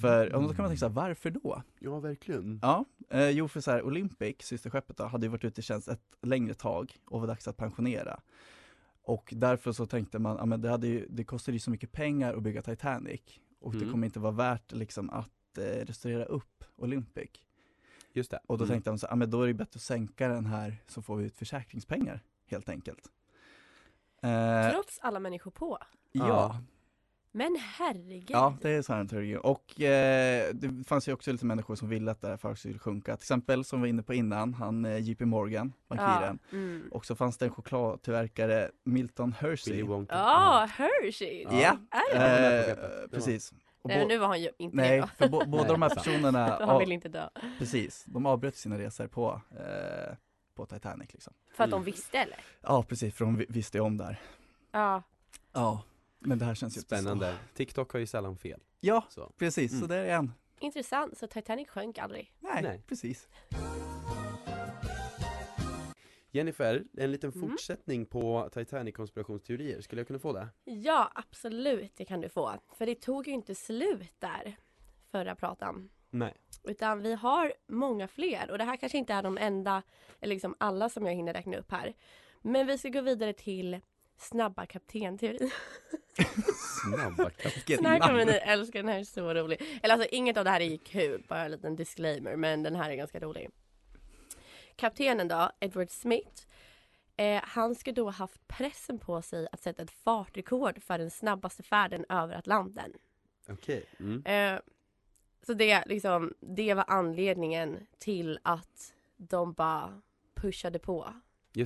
För, 0.00 0.34
och 0.34 0.42
då 0.42 0.48
kan 0.48 0.56
man 0.62 0.70
tänka 0.70 0.78
så 0.78 0.86
här, 0.86 0.92
varför 0.94 1.30
då? 1.30 1.62
Ja, 1.78 2.00
verkligen. 2.00 2.58
Ja, 2.62 2.84
eh, 3.10 3.30
jo 3.30 3.48
för 3.48 3.60
så 3.60 3.70
här, 3.70 3.82
Olympic, 3.82 4.36
systerskeppet 4.40 4.96
då, 4.96 5.04
hade 5.04 5.26
ju 5.26 5.30
varit 5.30 5.44
ute 5.44 5.60
i 5.60 5.64
tjänst 5.64 5.88
ett 5.88 6.02
längre 6.22 6.54
tag 6.54 6.96
och 7.04 7.20
var 7.20 7.26
dags 7.26 7.48
att 7.48 7.56
pensionera. 7.56 8.20
Och 9.02 9.32
därför 9.36 9.72
så 9.72 9.86
tänkte 9.86 10.18
man, 10.18 10.36
ja 10.36 10.46
men 10.46 10.60
det, 10.60 10.68
hade 10.68 10.86
ju, 10.86 11.06
det 11.10 11.24
kostade 11.24 11.54
ju 11.54 11.58
så 11.60 11.70
mycket 11.70 11.92
pengar 11.92 12.34
att 12.34 12.42
bygga 12.42 12.62
Titanic 12.62 13.20
och 13.60 13.72
det 13.72 13.78
Mm. 13.78 13.90
kommer 13.92 14.06
inte 14.06 14.20
vara 14.20 14.32
värt 14.32 14.72
liksom 14.72 15.10
att 15.10 15.58
eh, 15.58 15.62
restaurera 15.86 16.24
upp 16.24 16.64
Olympic. 16.76 17.30
Just 18.16 18.30
det. 18.30 18.40
Och 18.46 18.58
då 18.58 18.64
Mm. 18.64 18.74
tänkte 18.74 18.90
de 18.90 18.98
så, 18.98 19.06
ja 19.10 19.16
men 19.16 19.30
då 19.30 19.42
är 19.42 19.46
det 19.46 19.54
bättre 19.54 19.78
att 19.78 19.82
sänka 19.82 20.28
den 20.28 20.46
här 20.46 20.76
så 20.86 21.02
får 21.02 21.16
vi 21.16 21.24
ut 21.24 21.36
försäkringspengar 21.36 22.20
helt 22.50 22.68
enkelt. 22.68 23.08
Eh, 24.22 24.70
Trots 24.70 24.98
alla 25.02 25.20
människor 25.20 25.50
på. 25.50 25.78
ja, 26.12 26.60
Men 27.32 27.56
herregud. 27.60 28.26
ja 28.30 28.56
det 28.62 28.70
är 28.70 28.82
så 28.82 28.92
här 28.92 29.00
en 29.00 29.08
teori. 29.08 29.38
Och 29.42 29.80
eh, 29.80 30.54
det 30.54 30.84
fanns 30.84 31.08
ju 31.08 31.12
också 31.12 31.32
lite 31.32 31.46
människor 31.46 31.74
som 31.76 31.88
ville 31.88 32.10
att 32.10 32.20
det 32.20 32.28
här 32.28 32.36
företaget 32.36 32.58
skulle 32.58 32.78
sjunka. 32.78 33.16
Till 33.16 33.22
exempel 33.24 33.64
som 33.64 33.80
vi 33.80 33.82
var 33.82 33.88
inne 33.88 34.02
på 34.02 34.14
innan, 34.14 34.54
han 34.54 34.84
eh, 34.84 34.98
JP 34.98 35.24
Morgan, 35.24 35.72
bankiren. 35.88 36.38
Ja. 36.50 36.56
Mm. 36.56 36.88
Och 36.92 37.06
så 37.06 37.14
fanns 37.16 37.38
det 37.38 37.44
en 37.44 37.50
chokladtillverkare, 37.52 38.70
Milton 38.84 39.32
Hershey. 39.32 39.84
Ja, 40.08 40.68
Hershey! 40.72 41.42
Ja? 41.42 41.76
Ja, 41.90 42.00
på 42.12 42.16
eh, 42.22 43.08
precis. 43.10 43.52
Nej 43.84 43.98
men 43.98 44.08
nu 44.08 44.18
var 44.18 44.26
han 44.26 44.40
ju 44.42 44.50
inte 44.58 44.76
det 44.76 44.82
nej, 44.82 45.00
då. 45.00 45.06
för 45.06 45.28
bo- 45.28 45.44
båda 45.46 45.64
de 45.72 45.82
här 45.82 45.90
personerna, 45.90 46.58
Han 46.66 46.78
vill 46.78 46.92
inte 46.92 47.08
dö. 47.08 47.28
precis, 47.58 48.04
de 48.06 48.26
avbröt 48.26 48.56
sina 48.56 48.78
resor 48.78 49.06
på, 49.06 49.40
eh, 49.50 50.14
på 50.54 50.66
Titanic 50.66 51.12
liksom. 51.12 51.32
För 51.54 51.64
att 51.64 51.70
de 51.70 51.84
visste 51.84 52.18
eller? 52.18 52.38
Ja 52.60 52.82
precis, 52.82 53.14
för 53.14 53.24
de 53.24 53.36
vi- 53.36 53.46
visste 53.48 53.78
ju 53.78 53.82
om 53.84 53.96
där. 53.96 54.20
Ja. 54.72 55.02
Ja, 55.52 55.82
men 56.18 56.38
det 56.38 56.44
här 56.44 56.54
känns 56.54 56.76
ju 56.76 56.80
inte 56.80 56.96
så. 56.96 57.02
Spännande. 57.02 57.34
TikTok 57.54 57.92
har 57.92 58.00
ju 58.00 58.06
sällan 58.06 58.36
fel. 58.36 58.60
Ja, 58.80 59.04
Så. 59.08 59.32
precis, 59.38 59.70
så 59.70 59.76
Mm. 59.76 59.88
det 59.88 59.96
är 59.96 60.06
en. 60.16 60.32
Intressant, 60.60 61.18
så 61.18 61.26
Titanic 61.26 61.68
sjönk 61.68 61.98
aldrig. 61.98 62.32
Nej, 62.40 62.62
Nej. 62.62 62.82
precis. 62.88 63.28
Jennifer, 66.34 66.84
en 66.96 67.12
liten 67.12 67.30
Mm. 67.30 67.48
fortsättning 67.48 68.06
på 68.06 68.48
Titanic 68.52 68.94
konspirationsteorier, 68.96 69.80
skulle 69.80 70.00
jag 70.00 70.06
kunna 70.06 70.18
få 70.18 70.32
det? 70.32 70.48
Ja, 70.64 71.12
absolut 71.14 71.92
det 71.96 72.04
kan 72.04 72.20
du 72.20 72.28
få. 72.28 72.54
För 72.78 72.86
det 72.86 72.94
tog 72.94 73.26
ju 73.28 73.32
inte 73.34 73.54
slut 73.54 74.12
där, 74.18 74.56
förra 75.10 75.34
pratan. 75.34 75.90
Nej. 76.10 76.34
Utan 76.64 77.02
vi 77.02 77.14
har 77.14 77.52
många 77.68 78.08
fler 78.08 78.50
och 78.50 78.58
det 78.58 78.64
här 78.64 78.76
kanske 78.76 78.98
inte 78.98 79.12
är 79.14 79.22
de 79.22 79.38
enda, 79.38 79.82
eller 80.20 80.34
liksom 80.34 80.54
alla 80.58 80.88
som 80.88 81.06
jag 81.06 81.14
hinner 81.14 81.32
räkna 81.32 81.56
upp 81.56 81.70
här. 81.70 81.94
Men 82.42 82.66
vi 82.66 82.78
ska 82.78 82.88
gå 82.88 83.00
vidare 83.00 83.32
till 83.32 83.80
snabba 84.16 84.66
kaptenteorin. 84.66 85.50
Snabba 86.82 87.30
Den 87.66 87.86
här 87.86 87.98
kommer 87.98 88.24
ni 88.24 88.32
älska, 88.32 88.78
den 88.78 88.88
här 88.88 88.98
är 88.98 89.04
så 89.04 89.34
rolig. 89.34 89.62
Eller 89.82 89.94
alltså 89.94 90.08
inget 90.12 90.36
av 90.36 90.44
det 90.44 90.50
här 90.50 90.60
är 90.60 90.76
kul, 90.76 91.24
bara 91.28 91.44
en 91.44 91.50
liten 91.50 91.76
disclaimer, 91.76 92.36
men 92.36 92.62
den 92.62 92.74
här 92.76 92.90
är 92.90 92.94
ganska 92.94 93.20
rolig. 93.20 93.50
Kaptenen 94.76 95.28
då, 95.28 95.50
Edward 95.60 95.90
Smith, 95.90 96.42
eh, 97.16 97.42
han 97.44 97.74
ska 97.74 97.92
då 97.92 98.04
ha 98.04 98.10
haft 98.10 98.48
pressen 98.48 98.98
på 98.98 99.22
sig 99.22 99.48
att 99.52 99.62
sätta 99.62 99.82
ett 99.82 99.90
fartrekord 99.90 100.82
för 100.82 100.98
den 100.98 101.10
snabbaste 101.10 101.62
färden 101.62 102.04
över 102.08 102.34
Atlanten. 102.36 102.92
Okej. 103.48 103.84
Mm. 104.00 104.22
Eh, 104.26 104.60
så 105.46 105.54
det, 105.54 105.84
liksom, 105.86 106.34
det 106.40 106.74
var 106.74 106.84
anledningen 106.88 107.86
till 107.98 108.38
att 108.42 108.94
de 109.16 109.52
bara 109.52 110.02
pushade 110.34 110.78
på, 110.78 111.14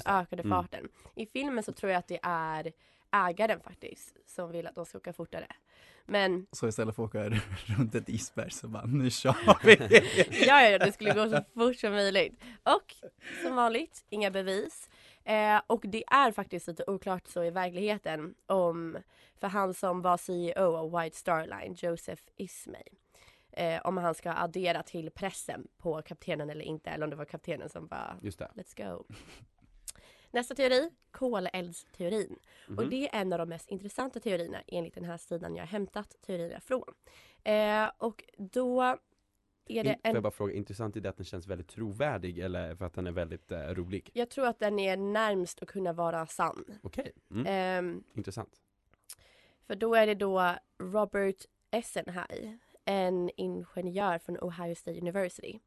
ökade 0.07 0.43
Mm. 0.43 0.51
farten. 0.51 0.89
I 1.15 1.27
filmen 1.27 1.65
så 1.65 1.73
tror 1.73 1.93
jag 1.93 1.99
att 1.99 2.09
det 2.09 2.21
är 2.23 2.73
ägaren 3.13 3.61
faktiskt 3.61 4.17
som 4.27 4.53
vill 4.53 4.67
att 4.67 4.75
de 4.75 4.87
ska 4.87 4.99
åka 4.99 5.13
fortare. 5.13 5.47
Men 6.07 6.47
Så 6.53 6.69
istället 6.69 6.97
för 6.97 7.05
att 7.05 7.09
åka 7.09 7.31
runt 7.79 7.95
ett 7.95 8.09
isberg 8.09 8.51
så 8.51 8.69
bara, 8.69 8.87
nu 8.87 9.11
kör 9.11 9.59
vi! 9.65 10.47
ja, 10.47 10.63
ja, 10.63 10.79
det 10.79 10.93
skulle 10.93 11.15
gå 11.15 11.31
så 11.31 11.45
fort 11.55 11.77
som 11.77 11.93
möjligt. 11.93 12.43
Och 12.63 12.95
som 13.43 13.57
vanligt, 13.57 14.05
inga 14.09 14.31
bevis. 14.31 14.91
Eh, 15.25 15.61
och 15.67 15.81
det 15.85 16.05
är 16.07 16.33
faktiskt 16.33 16.67
lite 16.67 16.85
oklart 16.87 17.27
så 17.27 17.45
i 17.45 17.51
verkligheten 17.51 18.35
om, 18.47 18.99
för 19.41 19.47
han 19.49 19.75
som 19.75 20.03
var 20.03 20.17
CEO 20.17 20.77
av 20.77 21.01
White 21.01 21.17
Star 21.17 21.47
Line, 21.47 21.75
Joseph 21.79 22.23
Ismay, 22.37 22.89
eh, 23.53 23.81
om 23.85 23.97
han 23.97 24.15
ska 24.15 24.33
addera 24.33 24.83
till 24.83 25.11
pressen 25.11 25.69
på 25.79 26.03
kaptenen 26.03 26.51
eller 26.51 26.65
inte, 26.65 26.91
eller 26.91 27.05
om 27.05 27.11
det 27.11 27.17
var 27.17 27.25
kaptenen 27.25 27.69
som 27.69 27.87
bara 27.87 28.17
Just 28.23 28.39
det. 28.39 28.49
Let's 28.55 28.93
go. 28.97 29.05
Nästa 30.31 30.55
teori, 30.55 30.91
koleldsteorin. 31.11 32.39
Och 32.67 32.71
Mhm. 32.83 32.91
det 32.91 33.09
är 33.09 33.21
en 33.21 33.33
av 33.33 33.39
de 33.39 33.49
mest 33.49 33.69
intressanta 33.69 34.21
teorierna 34.21 34.63
enligt 34.67 34.95
den 34.95 35.05
här 35.05 35.17
sidan 35.17 35.57
jag 35.57 35.63
har 35.63 35.69
hämtat 35.69 36.17
teorierna 36.27 36.61
från. 36.61 36.95
Eh, 37.45 37.91
och 37.99 38.25
då 38.39 38.83
är 39.71 39.85
det 39.85 39.91
In, 39.91 39.95
får 39.95 40.09
en... 40.09 40.15
jag 40.15 40.23
bara 40.23 40.31
fråga, 40.31 40.55
intressant 40.55 40.97
i 40.97 41.01
det 41.01 41.09
att 41.09 41.17
den 41.17 41.27
känns 41.27 41.47
väldigt 41.47 41.69
trovärdig 41.69 42.39
eller 42.39 42.75
för 42.77 42.85
att 42.85 42.95
den 42.95 43.07
är 43.07 43.13
väldigt 43.13 43.51
eh, 43.51 43.59
rolig? 43.61 44.11
Jag 44.13 44.31
tror 44.31 44.47
att 44.47 44.59
den 44.59 44.79
är 44.79 44.97
närmst 44.97 45.63
att 45.63 45.69
kunna 45.69 45.93
vara 45.93 46.27
sann. 46.27 46.65
Okej, 46.83 47.13
mm. 47.31 47.47
Ehm, 47.47 48.05
intressant. 48.15 48.61
för 49.67 49.75
då 49.75 49.95
är 49.95 50.07
det 50.07 50.15
då 50.15 50.55
Robert 50.79 51.45
Essenhigh, 51.71 52.55
en 52.85 53.31
ingenjör 53.37 54.19
från 54.19 54.39
Ohio 54.41 54.75
State 54.75 55.01
University. 55.01 55.59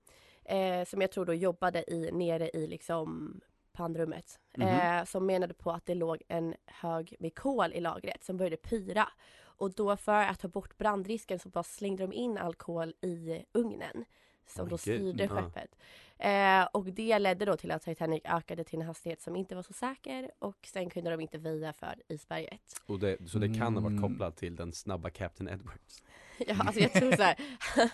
Eh, 0.45 0.85
som 0.85 1.01
jag 1.01 1.11
tror 1.11 1.25
då 1.25 1.33
jobbade 1.33 1.93
i, 1.93 2.11
nere 2.11 2.49
i 2.53 2.67
liksom 2.67 3.39
pannrummet. 3.73 4.39
Mhm. 4.57 4.67
Eh, 4.67 5.03
som 5.05 5.25
menade 5.25 5.53
på 5.53 5.71
att 5.71 5.85
det 5.85 5.95
låg 5.95 6.21
en 6.27 6.55
hög 6.65 7.15
med 7.19 7.35
kol 7.35 7.73
i 7.73 7.79
lagret 7.81 8.23
som 8.23 8.37
började 8.37 8.57
pyra. 8.57 9.07
Och 9.43 9.73
då 9.73 9.97
för 9.97 10.21
att 10.23 10.39
ta 10.39 10.47
bort 10.47 10.77
brandrisken 10.77 11.39
så 11.39 11.49
bara 11.49 11.63
slängde 11.63 12.03
de 12.03 12.13
in 12.13 12.37
all 12.37 12.55
kol 12.55 12.93
i 13.01 13.45
ugnen. 13.53 14.05
Som 14.47 14.63
Oj, 14.65 14.69
då 14.69 14.77
styrde 14.77 15.23
Ja. 15.23 15.29
skeppet. 15.29 15.75
Eh, 16.17 16.63
och 16.73 16.85
det 16.85 17.19
ledde 17.19 17.45
då 17.45 17.55
till 17.57 17.71
att 17.71 17.81
Titanic 17.81 18.21
ökade 18.25 18.63
till 18.63 18.79
en 18.81 18.87
hastighet 18.87 19.21
som 19.21 19.35
inte 19.35 19.55
var 19.55 19.63
så 19.63 19.73
säker 19.73 20.31
och 20.39 20.57
sen 20.73 20.89
kunde 20.89 21.09
de 21.11 21.21
inte 21.21 21.37
väja 21.37 21.73
för 21.73 21.95
isberget. 22.07 22.61
Och 22.85 22.99
det, 22.99 23.29
så 23.29 23.37
det 23.39 23.47
kan 23.53 23.73
ha 23.75 23.81
varit 23.81 23.97
Mm. 23.97 24.09
kopplat 24.09 24.37
till 24.37 24.55
den 24.55 24.73
snabba 24.73 25.09
Captain 25.09 25.49
Edwards? 25.49 26.03
Ja, 26.47 26.55
alltså 26.59 26.81
jag 26.81 26.93
tror 26.93 27.11
så 27.11 27.21
här. 27.23 27.35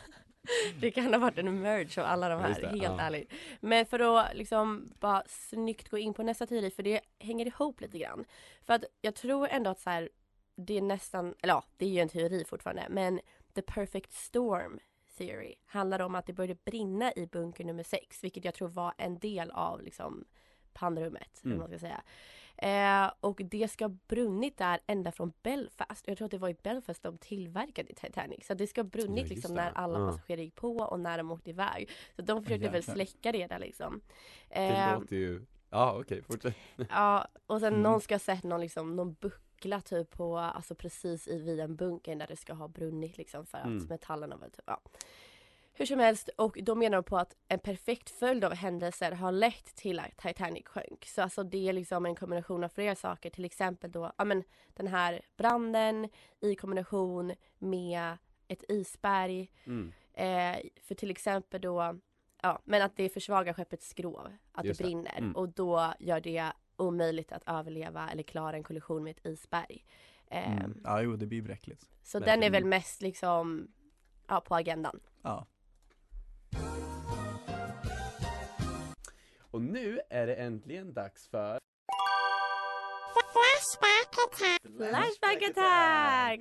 det 0.80 0.92
kan 0.92 1.14
ha 1.14 1.20
varit 1.20 1.38
en 1.38 1.62
merge 1.62 2.02
av 2.02 2.08
alla 2.08 2.30
de 2.30 2.42
här, 2.42 2.62
det, 2.62 2.68
helt 2.68 2.84
ja. 2.84 3.00
ärligt. 3.00 3.32
Men 3.60 3.86
för 3.86 4.20
att 4.20 4.36
liksom 4.36 4.90
bara 5.00 5.24
snyggt 5.28 5.90
gå 5.90 5.98
in 5.98 6.14
på 6.14 6.24
nästa 6.24 6.48
teori, 6.48 6.72
för 6.72 6.84
det 6.84 7.02
hänger 7.20 7.46
ihop 7.46 7.82
lite 7.82 7.98
grann. 7.98 8.26
För 8.66 8.74
att 8.74 8.84
jag 9.02 9.16
tror 9.16 9.48
ändå 9.48 9.70
att 9.70 9.80
så 9.80 9.90
här, 9.90 10.10
det 10.56 10.78
är 10.78 10.82
nästan, 10.82 11.36
eller 11.42 11.54
ja, 11.54 11.64
det 11.78 11.86
är 11.86 11.90
ju 11.90 12.00
en 12.00 12.10
teori 12.10 12.44
fortfarande, 12.46 12.86
men 12.90 13.20
the 13.54 13.62
perfect 13.62 14.14
storm 14.14 14.80
theory 15.18 15.56
handlar 15.66 16.00
om 16.00 16.16
att 16.16 16.26
det 16.26 16.34
började 16.34 16.60
brinna 16.66 17.14
i 17.14 17.28
bunker 17.28 17.64
nummer 17.66 17.84
sex, 17.84 18.24
vilket 18.24 18.46
jag 18.46 18.54
tror 18.54 18.68
var 18.68 18.94
en 18.98 19.20
del 19.20 19.52
av 19.52 19.82
liksom 19.82 20.26
pannrummet, 20.74 21.42
Mm. 21.46 21.58
man 21.58 21.68
ska 21.68 21.80
säga. 21.80 22.02
Eh, 22.58 23.12
och 23.20 23.42
det 23.46 23.68
ska 23.72 23.86
ha 23.86 23.98
brunnit 24.08 24.58
där 24.58 24.80
ända 24.88 25.12
från 25.12 25.34
Belfast. 25.44 26.08
Jag 26.08 26.18
tror 26.18 26.26
att 26.26 26.32
det 26.32 26.38
var 26.38 26.50
i 26.50 26.54
Belfast 26.64 27.04
de 27.04 27.18
tillverkade 27.18 27.94
Titanic. 27.94 28.48
Så 28.48 28.54
det 28.54 28.68
ska 28.68 28.82
ha 28.82 28.88
brunnit 28.90 29.26
Ja, 29.30 29.36
liksom 29.36 29.54
när 29.56 29.72
alla 29.72 30.00
Ja. 30.00 30.06
passagerare 30.12 30.44
gick 30.44 30.56
på 30.56 30.78
och 30.78 31.00
när 31.00 31.18
de 31.18 31.32
åkte 31.32 31.50
iväg. 31.50 31.90
Så 32.16 32.22
de 32.22 32.44
försökte 32.44 32.70
väl 32.70 32.76
jäklar. 32.76 32.96
släcka 32.96 33.32
det 33.32 33.48
där 33.48 33.60
liksom. 33.60 34.02
Det 34.50 34.56
Eh, 34.56 35.00
låter 35.00 35.16
ju, 35.16 35.46
ja 35.70 36.00
okej, 36.00 36.22
fortsätt. 36.24 36.56
ja, 36.90 37.28
och 37.48 37.60
sen 37.60 37.68
Mm. 37.74 37.82
någon 37.84 38.02
ska 38.02 38.14
ha 38.14 38.20
sett 38.20 38.44
någon, 38.44 38.62
liksom, 38.62 38.96
någon 38.96 39.14
buckla 39.14 39.82
typ 39.82 40.10
på, 40.12 40.38
alltså 40.38 40.76
precis 40.76 41.28
i 41.28 41.40
vid 41.42 41.60
en 41.60 41.76
bunker 41.76 42.16
där 42.16 42.28
det 42.28 42.36
ska 42.36 42.54
ha 42.54 42.68
brunnit 42.68 43.18
liksom 43.18 43.46
för 43.46 43.58
att 43.58 43.66
Mm. 43.66 43.86
metallerna 43.90 44.36
var 44.38 44.48
typ, 44.50 44.64
ja. 44.66 44.82
Hur 45.78 45.86
som 45.86 46.00
helst, 46.00 46.30
och 46.38 46.58
då 46.64 46.76
menar 46.76 46.98
de 46.98 47.04
på 47.04 47.18
att 47.18 47.36
en 47.48 47.60
perfekt 47.60 48.10
följd 48.10 48.44
av 48.44 48.54
händelser 48.54 49.12
har 49.12 49.32
lett 49.32 49.76
till 49.76 50.00
att 50.00 50.18
Titanic 50.18 50.66
sjönk. 50.68 51.06
Så 51.06 51.22
alltså 51.22 51.44
det 51.44 51.70
är 51.70 51.74
liksom 51.74 52.06
en 52.06 52.16
kombination 52.16 52.64
av 52.64 52.70
flera 52.70 52.96
saker, 52.96 53.30
till 53.30 53.46
exempel 53.46 53.92
då, 53.92 54.12
ja 54.18 54.26
men 54.26 54.44
den 54.74 54.88
här 54.88 55.22
branden 55.38 56.10
i 56.40 56.56
kombination 56.56 57.34
med 57.60 58.18
ett 58.48 58.64
isberg. 58.72 59.52
Mm. 59.66 59.92
Eh, 60.14 60.60
för 60.84 60.96
till 60.96 61.12
exempel 61.12 61.62
då, 61.62 62.00
ja 62.42 62.62
men 62.66 62.82
att 62.82 62.98
det 62.98 63.10
försvagar 63.10 63.54
skeppets 63.54 63.90
skrov, 63.90 64.32
att 64.52 64.66
Just 64.66 64.78
det 64.78 64.84
det. 64.84 64.88
brinner. 64.88 65.18
Mm. 65.18 65.36
Och 65.36 65.50
då 65.50 65.94
gör 66.00 66.20
det 66.20 66.52
omöjligt 66.78 67.32
att 67.32 67.44
överleva 67.46 68.10
eller 68.12 68.24
klara 68.24 68.56
en 68.56 68.64
kollision 68.64 69.04
med 69.04 69.12
ett 69.18 69.26
isberg. 69.26 69.86
Eh, 70.28 70.52
Mm. 70.52 70.82
Ja, 70.84 71.02
jo, 71.02 71.16
det 71.16 71.26
blir 71.26 71.42
bräckligt. 71.42 71.90
Så 72.04 72.20
den 72.20 72.28
är 72.30 72.32
verkligen. 72.32 72.52
väl 72.52 72.66
mest 72.66 73.02
liksom, 73.02 73.68
ja 74.28 74.42
på 74.42 74.56
agendan. 74.56 75.00
Ja. 75.22 75.46
Och 79.52 79.62
nu 79.62 80.00
är 80.10 80.28
det 80.28 80.36
äntligen 80.36 80.94
dags 80.94 81.28
för 81.28 81.60
Flashback 84.78 85.44
attack! 85.50 86.40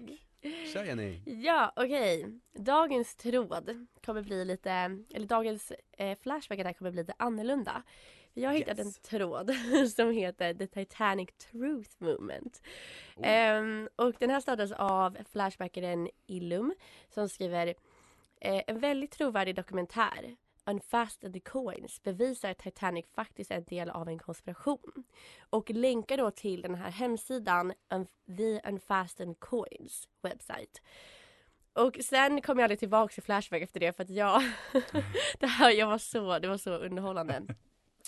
Kör 0.73 0.85
Jenny! 0.85 1.23
Ja, 1.27 1.73
okej. 1.77 2.27
Dagens 2.59 3.17
tråd 3.17 3.87
kommer 4.05 4.23
bli 4.23 4.45
lite, 4.45 4.71
eller 5.15 5.27
dagens 5.27 5.73
eh, 5.99 6.19
Flashback 6.19 6.59
attack 6.59 6.79
kommer 6.79 6.91
bli 6.91 7.01
lite 7.03 7.15
annorlunda. 7.19 7.83
Jag 8.35 8.51
har 8.51 8.55
hittat 8.57 8.79
en 8.79 8.87
Yes. 8.87 8.99
tråd 9.01 9.51
som 9.97 10.11
heter 10.11 10.55
The 10.55 10.67
Titanic 10.67 11.29
Truth 11.39 11.91
Movement. 11.99 12.63
Oh. 13.17 13.29
Ehm, 13.29 13.89
och 13.97 14.13
den 14.19 14.31
här 14.31 14.41
startades 14.41 14.73
av 14.73 15.17
Flashbackaren 15.33 16.11
Illum 16.27 16.75
som 17.09 17.29
skriver 17.29 17.75
Eh, 18.41 18.63
en 18.67 18.79
väldigt 18.79 19.11
trovärdig 19.11 19.55
dokumentär, 19.55 20.37
Unfasten 20.67 21.33
the 21.33 21.41
Coins, 21.41 22.03
bevisar 22.03 22.51
att 22.51 22.59
Titanic 22.59 23.07
faktiskt 23.15 23.51
är 23.51 23.57
en 23.57 23.65
del 23.65 23.91
av 23.91 24.09
en 24.09 24.19
konspiration. 24.19 25.05
Och 25.51 25.71
länkar 25.71 26.17
då 26.17 26.31
till 26.31 26.63
den 26.63 26.75
här 26.75 26.91
hemsidan, 26.91 27.73
The 28.37 28.61
Unfastened 28.69 29.41
Coins 29.41 30.09
website. 30.23 30.81
Och 31.73 31.97
sen 32.01 32.43
kom 32.43 32.59
jag 32.59 32.65
aldrig 32.65 32.79
tillbaka 32.79 33.13
till 33.15 33.23
Flashback 33.23 33.63
efter 33.63 33.81
det 33.81 33.93
för 33.93 34.03
att 34.03 34.11
jag, 34.11 34.43
det 35.39 35.47
här 35.47 35.71
jag 35.71 35.87
var 35.87 35.99
så, 35.99 36.39
det 36.39 36.49
var 36.49 36.59
så 36.59 36.71
underhållande. 36.77 37.43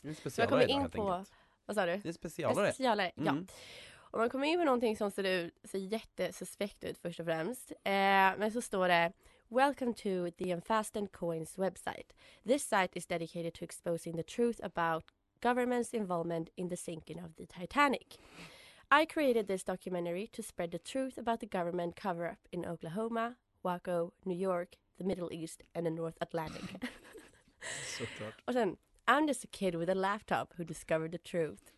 Det 0.02 0.08
är 0.08 0.14
specialare 0.14 0.50
kommer 0.50 0.62
idag, 0.64 0.84
in 0.84 0.90
på, 0.90 1.12
enkelt. 1.12 1.32
vad 1.66 1.76
sa 1.76 1.86
du? 1.86 1.92
Det 1.92 1.92
är 1.92 1.96
en 1.96 2.06
En 2.06 2.14
specialare. 2.14 2.72
specialare, 2.72 3.12
ja. 3.14 3.30
Mm. 3.30 3.46
Och 4.10 4.18
man 4.18 4.30
kommer 4.30 4.46
in 4.46 4.58
på 4.58 4.64
någonting 4.64 4.96
som 4.96 5.10
ser, 5.10 5.24
ut, 5.24 5.54
ser 5.64 5.78
jättesuspekt 5.78 6.84
ut 6.84 6.98
först 6.98 7.20
och 7.20 7.26
främst. 7.26 7.70
Eh, 7.70 7.90
men 8.38 8.52
så 8.52 8.62
står 8.62 8.88
det 8.88 9.12
Welcome 9.50 9.94
to 9.94 10.30
the 10.36 10.50
Unfastened 10.50 11.10
Coins 11.12 11.54
website. 11.56 12.10
This 12.44 12.62
site 12.62 12.90
is 12.94 13.06
dedicated 13.06 13.54
to 13.54 13.64
exposing 13.64 14.14
the 14.14 14.22
truth 14.22 14.60
about 14.62 15.04
government's 15.40 15.94
involvement 15.94 16.50
in 16.58 16.68
the 16.68 16.76
sinking 16.76 17.18
of 17.18 17.36
the 17.36 17.46
Titanic. 17.46 18.18
I 18.90 19.06
created 19.06 19.48
this 19.48 19.62
documentary 19.62 20.28
to 20.34 20.42
spread 20.42 20.72
the 20.72 20.78
truth 20.78 21.16
about 21.16 21.40
the 21.40 21.46
government 21.46 21.96
cover-up 21.96 22.40
in 22.52 22.66
Oklahoma, 22.66 23.36
Waco, 23.62 24.12
New 24.26 24.36
York, 24.36 24.76
the 24.98 25.04
Middle 25.04 25.32
East 25.32 25.62
and 25.74 25.86
the 25.86 25.90
North 25.90 26.18
Atlantic. 26.20 26.84
Såklart. 27.96 28.34
Och 28.46 28.52
sen, 28.52 28.76
I'm 29.06 29.26
just 29.26 29.44
a 29.44 29.48
kid 29.48 29.74
with 29.76 29.88
a 29.88 29.94
laptop 29.94 30.52
who 30.58 30.64
discovered 30.64 31.12
the 31.12 31.18
truth. 31.18 31.72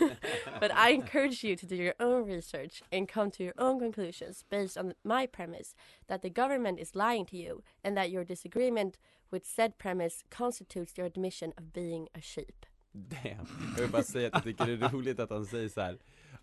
but 0.60 0.70
I 0.74 0.90
encourage 0.90 1.44
you 1.44 1.56
to 1.56 1.66
do 1.66 1.76
your 1.76 1.94
own 2.00 2.26
research 2.26 2.82
and 2.92 3.08
come 3.08 3.30
to 3.32 3.44
your 3.44 3.54
own 3.58 3.78
conclusions 3.78 4.44
based 4.50 4.78
on 4.78 4.94
my 5.04 5.26
premise 5.26 5.74
that 6.06 6.22
the 6.22 6.30
government 6.30 6.80
is 6.80 6.94
lying 6.94 7.26
to 7.26 7.36
you 7.36 7.62
and 7.84 7.96
that 7.96 8.10
your 8.10 8.24
disagreement 8.24 8.98
with 9.30 9.46
said 9.46 9.78
premise 9.78 10.24
constitutes 10.30 10.96
your 10.96 11.06
admission 11.06 11.52
of 11.58 11.72
being 11.72 12.08
a 12.14 12.20
sheep. 12.20 12.66
Damn. 12.94 13.46
Jag 13.76 13.82
vill 13.82 13.90
bara 13.90 14.02
säga 14.02 14.26
att 14.26 14.34
jag 14.34 14.42
tycker 14.44 14.66
det 14.66 14.86
är 14.86 14.90
roligt 14.90 15.20
att 15.20 15.30
han 15.30 15.46
säger 15.46 15.68
så 15.68 15.80
här. 15.80 15.98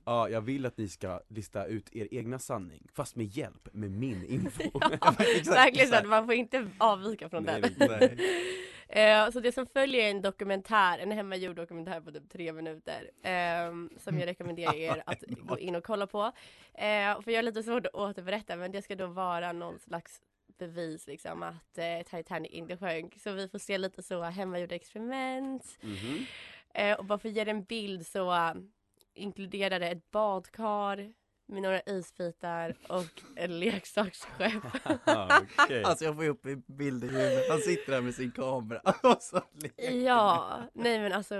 Ja, 0.05 0.29
jag 0.29 0.41
vill 0.41 0.65
att 0.65 0.77
ni 0.77 0.87
ska 0.89 1.19
lista 1.27 1.65
ut 1.65 1.95
er 1.95 2.07
egna 2.11 2.39
sanning, 2.39 2.87
fast 2.93 3.15
med 3.15 3.25
hjälp 3.25 3.67
med 3.73 3.91
min 3.91 4.25
info. 4.25 4.63
Verkligen 5.45 5.87
så 6.01 6.07
man 6.07 6.25
får 6.25 6.33
inte 6.33 6.67
avvika 6.77 7.29
från 7.29 7.43
Nej, 7.43 7.61
den. 7.61 7.73
det- 7.89 8.17
Eh, 8.89 9.29
så 9.31 9.39
det 9.39 9.51
som 9.51 9.65
följer 9.67 10.03
är 10.05 10.09
en 10.11 10.21
dokumentär, 10.21 10.99
en 10.99 11.11
hemmagjord 11.11 11.55
dokumentär 11.55 12.01
på 12.01 12.11
typ 12.11 12.29
tre 12.29 12.53
minuter. 12.53 13.11
ehm, 13.23 13.89
som 13.97 14.19
jag 14.19 14.27
rekommenderar 14.27 14.75
er 14.75 15.03
att 15.05 15.23
gå 15.39 15.59
in 15.59 15.75
och 15.75 15.83
kolla 15.83 16.07
på. 16.07 16.23
Eh, 16.73 17.21
för 17.21 17.29
jag 17.31 17.37
har 17.37 17.41
lite 17.41 17.63
svårt 17.63 17.85
att 17.85 17.95
återberätta 17.95 18.55
men 18.55 18.71
det 18.71 18.81
ska 18.81 18.95
då 18.95 19.07
vara 19.07 19.51
någon 19.51 19.79
slags 19.79 20.21
bevis 20.57 21.07
liksom 21.07 21.43
att 21.43 21.77
eh, 21.77 22.17
Titanic 22.17 22.51
inte 22.51 22.77
sjönk. 22.77 23.19
Så 23.19 23.31
vi 23.31 23.47
får 23.49 23.59
se 23.59 23.77
lite 23.77 24.03
så 24.03 24.21
hemmagjorda 24.23 24.75
experiment. 24.75 25.77
Mhm. 25.81 26.25
Eh, 26.73 26.97
och 26.99 27.05
bara 27.05 27.19
för 27.19 27.29
att 27.29 27.35
ge 27.35 27.49
en 27.49 27.63
bild 27.63 28.07
så 28.07 28.53
inkluderar 29.15 29.79
det 29.79 29.87
ett 29.87 30.11
badkar 30.11 31.13
med 31.47 31.61
några 31.61 31.81
isbitar 31.81 32.75
och 32.89 33.21
en 33.35 33.59
leksaksskepp. 33.59 34.63
Okej. 35.59 35.83
Alltså 35.83 36.05
jag 36.05 36.15
får 36.15 36.27
upp 36.27 36.45
en 36.45 36.63
bild 36.67 37.03
i 37.03 37.07
huvudet, 37.07 37.49
han 37.49 37.59
sitter 37.59 37.91
där 37.91 38.01
med 38.01 38.15
sin 38.15 38.31
kamera 38.31 38.81
och 39.03 39.21
så 39.21 39.41
Ja, 40.05 40.59
nej 40.73 40.99
men 40.99 41.13
alltså 41.13 41.35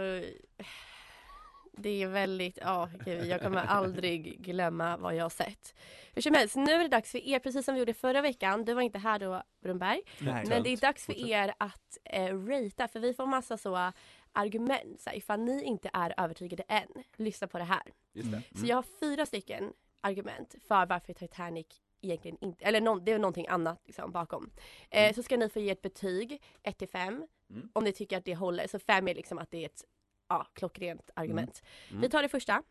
Det 1.77 2.03
är 2.03 2.07
väldigt, 2.07 2.57
ja 2.61 2.89
gud, 3.05 3.25
jag 3.25 3.41
kommer 3.41 3.65
aldrig 3.65 4.41
glömma 4.41 4.97
vad 4.97 5.15
jag 5.15 5.23
har 5.23 5.29
sett. 5.29 5.75
Hur 6.13 6.21
som 6.21 6.33
helst, 6.33 6.55
nu 6.55 6.71
är 6.71 6.79
det 6.79 6.87
dags 6.87 7.11
för 7.11 7.27
er, 7.27 7.39
precis 7.39 7.65
som 7.65 7.73
vi 7.73 7.79
gjorde 7.79 7.93
förra 7.93 8.21
veckan, 8.21 8.65
du 8.65 8.73
var 8.73 8.81
inte 8.81 8.99
här 8.99 9.19
då 9.19 9.43
Brunberg, 9.63 10.01
Nej. 10.19 10.45
men 10.47 10.63
det 10.63 10.69
är 10.69 10.77
dags 10.77 11.05
för 11.05 11.29
er 11.29 11.53
att 11.57 11.97
eh, 12.03 12.37
ratea, 12.37 12.87
för 12.87 12.99
vi 12.99 13.13
får 13.13 13.25
massa 13.25 13.57
så 13.57 13.91
argument, 14.35 15.01
så 15.01 15.09
här, 15.09 15.17
ifall 15.17 15.39
ni 15.39 15.63
inte 15.63 15.89
är 15.93 16.13
övertygade 16.17 16.63
än, 16.67 16.87
lyssna 17.15 17.47
på 17.47 17.57
det 17.57 17.63
här. 17.63 17.83
Just 18.13 18.31
det. 18.31 18.41
Så 18.59 18.65
jag 18.65 18.75
har 18.75 18.85
fyra 18.99 19.25
stycken 19.25 19.73
argument 20.01 20.55
för 20.67 20.85
varför 20.85 21.13
Titanic 21.13 21.65
egentligen 22.01 22.37
inte, 22.41 22.65
eller 22.65 22.81
någon, 22.81 23.05
det 23.05 23.11
är 23.11 23.19
någonting 23.19 23.47
annat 23.47 23.81
liksom 23.85 24.11
bakom. 24.11 24.51
Eh, 24.89 25.15
så 25.15 25.23
ska 25.23 25.37
ni 25.37 25.49
få 25.49 25.59
ge 25.59 25.69
ett 25.71 25.81
betyg, 25.81 26.41
1 26.63 26.77
till 26.77 26.89
5, 26.89 27.27
Mm. 27.49 27.69
om 27.73 27.83
ni 27.83 27.91
tycker 27.91 28.17
att 28.17 28.25
det 28.25 28.35
håller. 28.35 28.67
Så 28.67 28.79
5 28.79 29.07
är 29.07 29.15
liksom 29.15 29.37
att 29.37 29.51
det 29.51 29.57
är 29.57 29.65
ett 29.65 29.83
ja, 30.29 30.47
klockrent 30.53 31.09
argument. 31.13 31.61
Mm. 31.89 32.01
Vi 32.01 32.09
tar 32.09 32.21
det 32.21 32.29
första. 32.29 32.63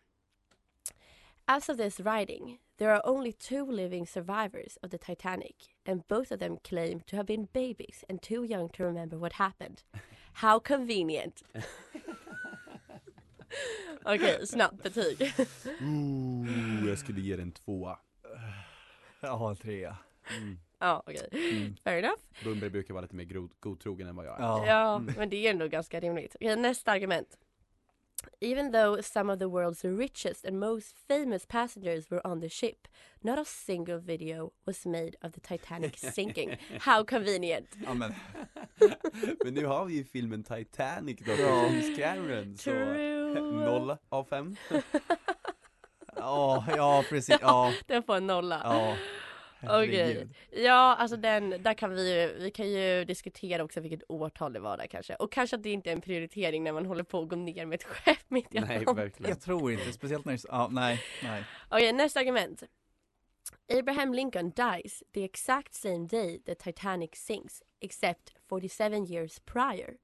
As 1.45 1.69
of 1.69 1.77
this 1.77 2.01
writing, 2.01 2.59
there 2.79 2.93
are 2.93 3.03
only 3.11 3.33
two 3.33 3.71
living 3.71 4.07
survivors 4.07 4.79
of 4.83 4.91
the 4.91 4.99
Titanic, 4.99 5.57
and 5.89 6.03
both 6.09 6.33
of 6.33 6.39
them 6.39 6.57
claim 6.57 7.01
to 7.01 7.17
have 7.17 7.27
been 7.27 7.49
babies 7.53 8.05
and 8.09 8.23
too 8.23 8.45
young 8.45 8.69
to 8.69 8.83
remember 8.83 9.17
what 9.17 9.33
happened. 9.33 9.83
How 10.35 10.61
convenient! 10.61 11.43
Okej, 14.05 14.47
snabbt 14.47 14.83
betyg. 14.83 15.35
Ooh, 15.81 16.89
jag 16.89 16.99
skulle 16.99 17.21
ge 17.21 17.37
den 17.37 17.47
en 17.47 17.53
tvåa. 17.53 17.99
Jag 19.21 19.37
har 19.37 19.51
en 19.51 19.57
trea. 19.57 19.97
Mm. 20.37 20.59
Ja, 20.79 21.03
okej. 21.07 21.29
Mm. 21.33 21.77
Fair 21.85 21.99
enough. 21.99 22.21
Bumberg 22.45 22.71
brukar 22.71 22.95
vara 22.95 23.03
lite 23.03 23.17
mer 23.17 23.49
godtrogen 23.61 24.09
än 24.09 24.17
vad 24.17 24.27
jag 24.27 24.41
är. 24.41 24.43
Ja. 24.43 24.67
Ja, 24.67 24.99
men 24.99 25.31
det 25.31 25.47
är 25.47 25.51
ändå 25.51 25.69
ganska 25.69 26.01
rimligt. 26.01 26.35
Okej, 26.35 26.57
nästa 26.57 26.93
argument. 26.93 27.39
Even 28.41 28.73
though 28.73 29.01
some 29.01 29.33
of 29.33 29.39
the 29.39 29.45
world's 29.45 29.85
richest 29.99 30.45
and 30.45 30.59
most 30.59 30.97
famous 31.09 31.47
passengers 31.47 32.11
were 32.11 32.21
on 32.27 32.41
the 32.41 32.49
ship, 32.49 32.89
not 33.21 33.39
a 33.39 33.45
single 33.45 33.99
video 33.99 34.51
was 34.67 34.87
made 34.87 35.17
of 35.23 35.33
the 35.33 35.41
Titanic 35.41 35.99
sinking. 36.15 36.57
How 36.81 37.05
convenient! 37.05 37.69
ja 37.85 37.95
men, 37.95 38.15
Men 39.45 39.55
nu 39.55 39.67
har 39.67 39.85
vi 39.85 39.95
ju 39.95 40.05
filmen 40.05 40.43
Titanic 40.45 41.19
då, 41.27 41.33
Ja. 41.33 41.67
James 41.67 41.99
Cameron, 41.99 42.57
så 42.57 42.71
True! 42.71 43.41
noll 43.65 43.97
av 44.09 44.25
fem. 44.25 44.57
ja, 46.17 46.65
ja 46.77 47.05
precis, 47.09 47.37
ja, 47.41 47.73
Den 47.87 48.03
får 48.03 48.17
en 48.17 48.27
nolla. 48.27 48.61
ja. 48.65 48.97
Okej. 49.67 49.97
Herregud. 49.97 50.35
Ja, 50.51 50.97
alltså 50.97 51.17
den, 51.17 51.51
där 51.63 51.75
kan 51.75 51.91
vi 51.95 52.21
ju, 52.23 52.39
vi 52.39 52.51
kan 52.51 52.71
ju 52.71 53.05
diskutera 53.05 53.65
också 53.65 53.81
vilket 53.81 54.03
årtal 54.11 54.53
det 54.53 54.61
var 54.61 54.77
där 54.77 54.87
kanske. 54.87 55.15
Och 55.15 55.33
kanske 55.33 55.57
att 55.57 55.63
det 55.63 55.71
inte 55.71 55.91
är 55.91 55.93
en 55.93 56.01
prioritering 56.01 56.65
när 56.65 56.73
man 56.73 56.87
håller 56.87 57.05
på 57.05 57.23
att 57.23 57.29
gå 57.29 57.37
ner 57.37 57.67
med 57.67 57.75
ett 57.75 57.85
skepp 57.85 58.31
mitt 58.31 58.55
i 58.55 58.61
Nej, 58.61 58.85
verkligen. 58.85 59.31
Jag 59.31 59.41
tror 59.41 59.73
inte, 59.73 59.93
speciellt 59.93 60.25
när 60.25 60.33
det 60.33 60.43
ja, 60.49 60.69
nej, 60.73 61.03
nej. 61.23 61.45
Okej, 61.69 61.93
nästa 61.93 62.21
argument. 62.21 62.63
Abraham 63.79 64.15
Lincoln 64.15 64.51
dies 64.51 65.03
the 65.15 65.25
exact 65.25 65.75
same 65.75 66.07
day 66.07 66.43
the 66.47 66.55
Titanic 66.55 67.11
sinks, 67.15 67.63
except 67.85 68.33
47 68.49 69.07
years 69.07 69.39
prior. 69.45 69.95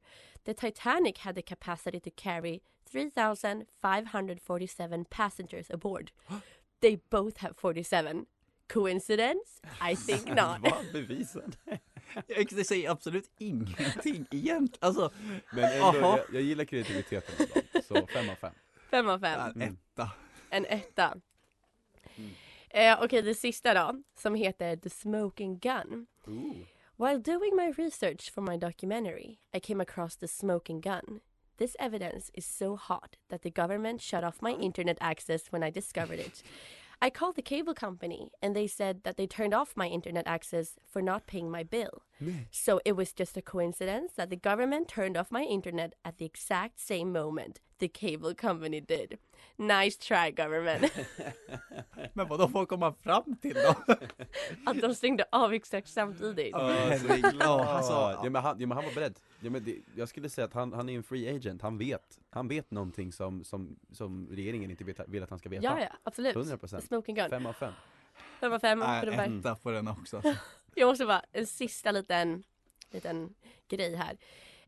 The 0.44 0.54
Titanic 0.54 1.18
had 1.18 1.34
the 1.34 1.42
capacity 1.42 2.00
to 2.00 2.10
carry 2.10 2.62
3,547 2.86 5.04
passengers 5.10 5.70
aboard. 5.70 6.12
They 6.80 6.96
both 7.10 7.36
have 7.38 7.56
47. 7.58 8.26
Coincidence? 8.68 9.60
I 9.80 9.94
think 9.94 10.26
not. 10.34 10.60
Va? 10.62 10.82
Bevisad? 10.92 11.56
Jag 12.26 12.48
det 12.50 12.64
säger 12.64 12.90
absolut 12.90 13.30
ingenting 13.38 14.26
egentligen, 14.30 14.68
alltså, 14.80 15.10
Men 15.52 15.64
ändå, 15.64 15.98
jag, 16.00 16.20
jag 16.32 16.42
gillar 16.42 16.64
kreativiteten 16.64 17.46
så 17.88 18.06
fem 18.06 18.30
av 18.30 18.34
fem. 18.34 18.52
Fem 18.90 19.08
av 19.08 19.18
fem. 19.18 19.40
en 19.40 19.62
etta. 19.62 20.10
En 20.50 20.66
etta. 20.66 21.16
Mm. 22.16 22.30
Eh, 22.70 22.98
Okej, 23.02 23.22
det 23.22 23.34
sista 23.34 23.74
då, 23.74 24.02
som 24.16 24.34
heter 24.34 24.76
The 24.76 24.90
Smoking 24.90 25.58
Gun. 25.58 26.06
Ooh. 26.26 26.56
While 27.00 27.18
doing 27.18 27.56
my 27.56 27.72
research 27.78 28.28
for 28.28 28.42
my 28.42 28.58
documentary, 28.58 29.40
I 29.54 29.58
came 29.58 29.80
across 29.80 30.16
the 30.16 30.28
smoking 30.28 30.82
gun. 30.82 31.22
This 31.56 31.74
evidence 31.80 32.30
is 32.34 32.44
so 32.44 32.76
hot 32.76 33.16
that 33.30 33.40
the 33.40 33.50
government 33.50 34.02
shut 34.02 34.22
off 34.22 34.42
my 34.42 34.50
internet 34.50 34.98
access 35.00 35.46
when 35.48 35.62
I 35.62 35.70
discovered 35.70 36.18
it. 36.18 36.42
I 37.00 37.08
called 37.08 37.36
the 37.36 37.40
cable 37.40 37.72
company 37.72 38.28
and 38.42 38.54
they 38.54 38.66
said 38.66 39.04
that 39.04 39.16
they 39.16 39.26
turned 39.26 39.54
off 39.54 39.78
my 39.78 39.86
internet 39.86 40.26
access 40.26 40.74
for 40.86 41.00
not 41.00 41.26
paying 41.26 41.50
my 41.50 41.62
bill. 41.62 42.02
So 42.50 42.80
it 42.84 42.92
was 42.96 43.12
just 43.18 43.36
a 43.36 43.42
coincidence 43.42 44.14
that 44.16 44.30
the 44.30 44.36
government 44.36 44.88
turned 44.88 45.16
off 45.16 45.30
my 45.30 45.42
internet 45.42 45.94
at 46.02 46.18
the 46.18 46.24
exact 46.24 46.80
same 46.80 47.12
moment 47.12 47.60
the 47.80 47.88
cable 47.88 48.34
company 48.34 48.80
did. 48.80 49.18
Nice 49.56 49.96
try 49.96 50.30
government. 50.30 50.82
Men 52.12 52.28
vad 52.28 52.38
då 52.38 52.48
får 52.48 52.66
komma 52.66 52.92
fram 52.92 53.36
till 53.36 53.54
då? 53.54 53.94
att 54.66 54.80
de 54.80 54.94
stängde 54.94 55.24
av 55.32 55.52
exakt 55.52 55.88
samtidigt. 55.88 56.50
Ja, 56.52 57.64
alltså, 57.64 57.92
ja, 57.92 58.30
men 58.30 58.42
han, 58.42 58.60
ja, 58.60 58.66
men 58.66 58.76
han 58.76 58.84
var 58.84 58.94
beredd. 58.94 59.18
Ja, 59.40 59.50
men 59.50 59.64
det, 59.64 59.76
jag 59.96 60.08
skulle 60.08 60.28
säga 60.28 60.44
att 60.44 60.54
han, 60.54 60.72
han 60.72 60.88
är 60.88 60.96
en 60.96 61.02
free 61.02 61.36
agent, 61.36 61.62
han 61.62 61.78
vet. 61.78 62.18
Han 62.30 62.48
vet 62.48 62.70
någonting 62.70 63.12
som, 63.12 63.44
som, 63.44 63.76
som 63.92 64.28
regeringen 64.30 64.70
inte 64.70 64.84
vet, 64.84 65.08
vill 65.08 65.22
att 65.22 65.30
han 65.30 65.38
ska 65.38 65.48
veta. 65.48 65.64
Ja, 65.64 65.80
ja, 65.80 65.88
absolut. 66.04 66.36
100%. 66.36 66.80
Smoking 66.80 67.14
gun. 67.14 67.30
Fem 67.30 67.46
av 67.46 67.52
fem. 67.52 67.72
Fem 68.40 68.52
av 68.52 68.58
fem. 68.58 68.78
Nej, 68.78 69.10
här. 69.10 69.38
etta 69.38 69.54
på 69.54 69.70
den 69.70 69.88
också. 69.88 70.22
Jag 70.74 70.88
måste 70.88 71.06
bara, 71.06 71.22
en 71.32 71.46
sista 71.46 71.92
liten, 71.92 72.42
liten 72.90 73.34
grej 73.68 73.96
här. 73.96 74.16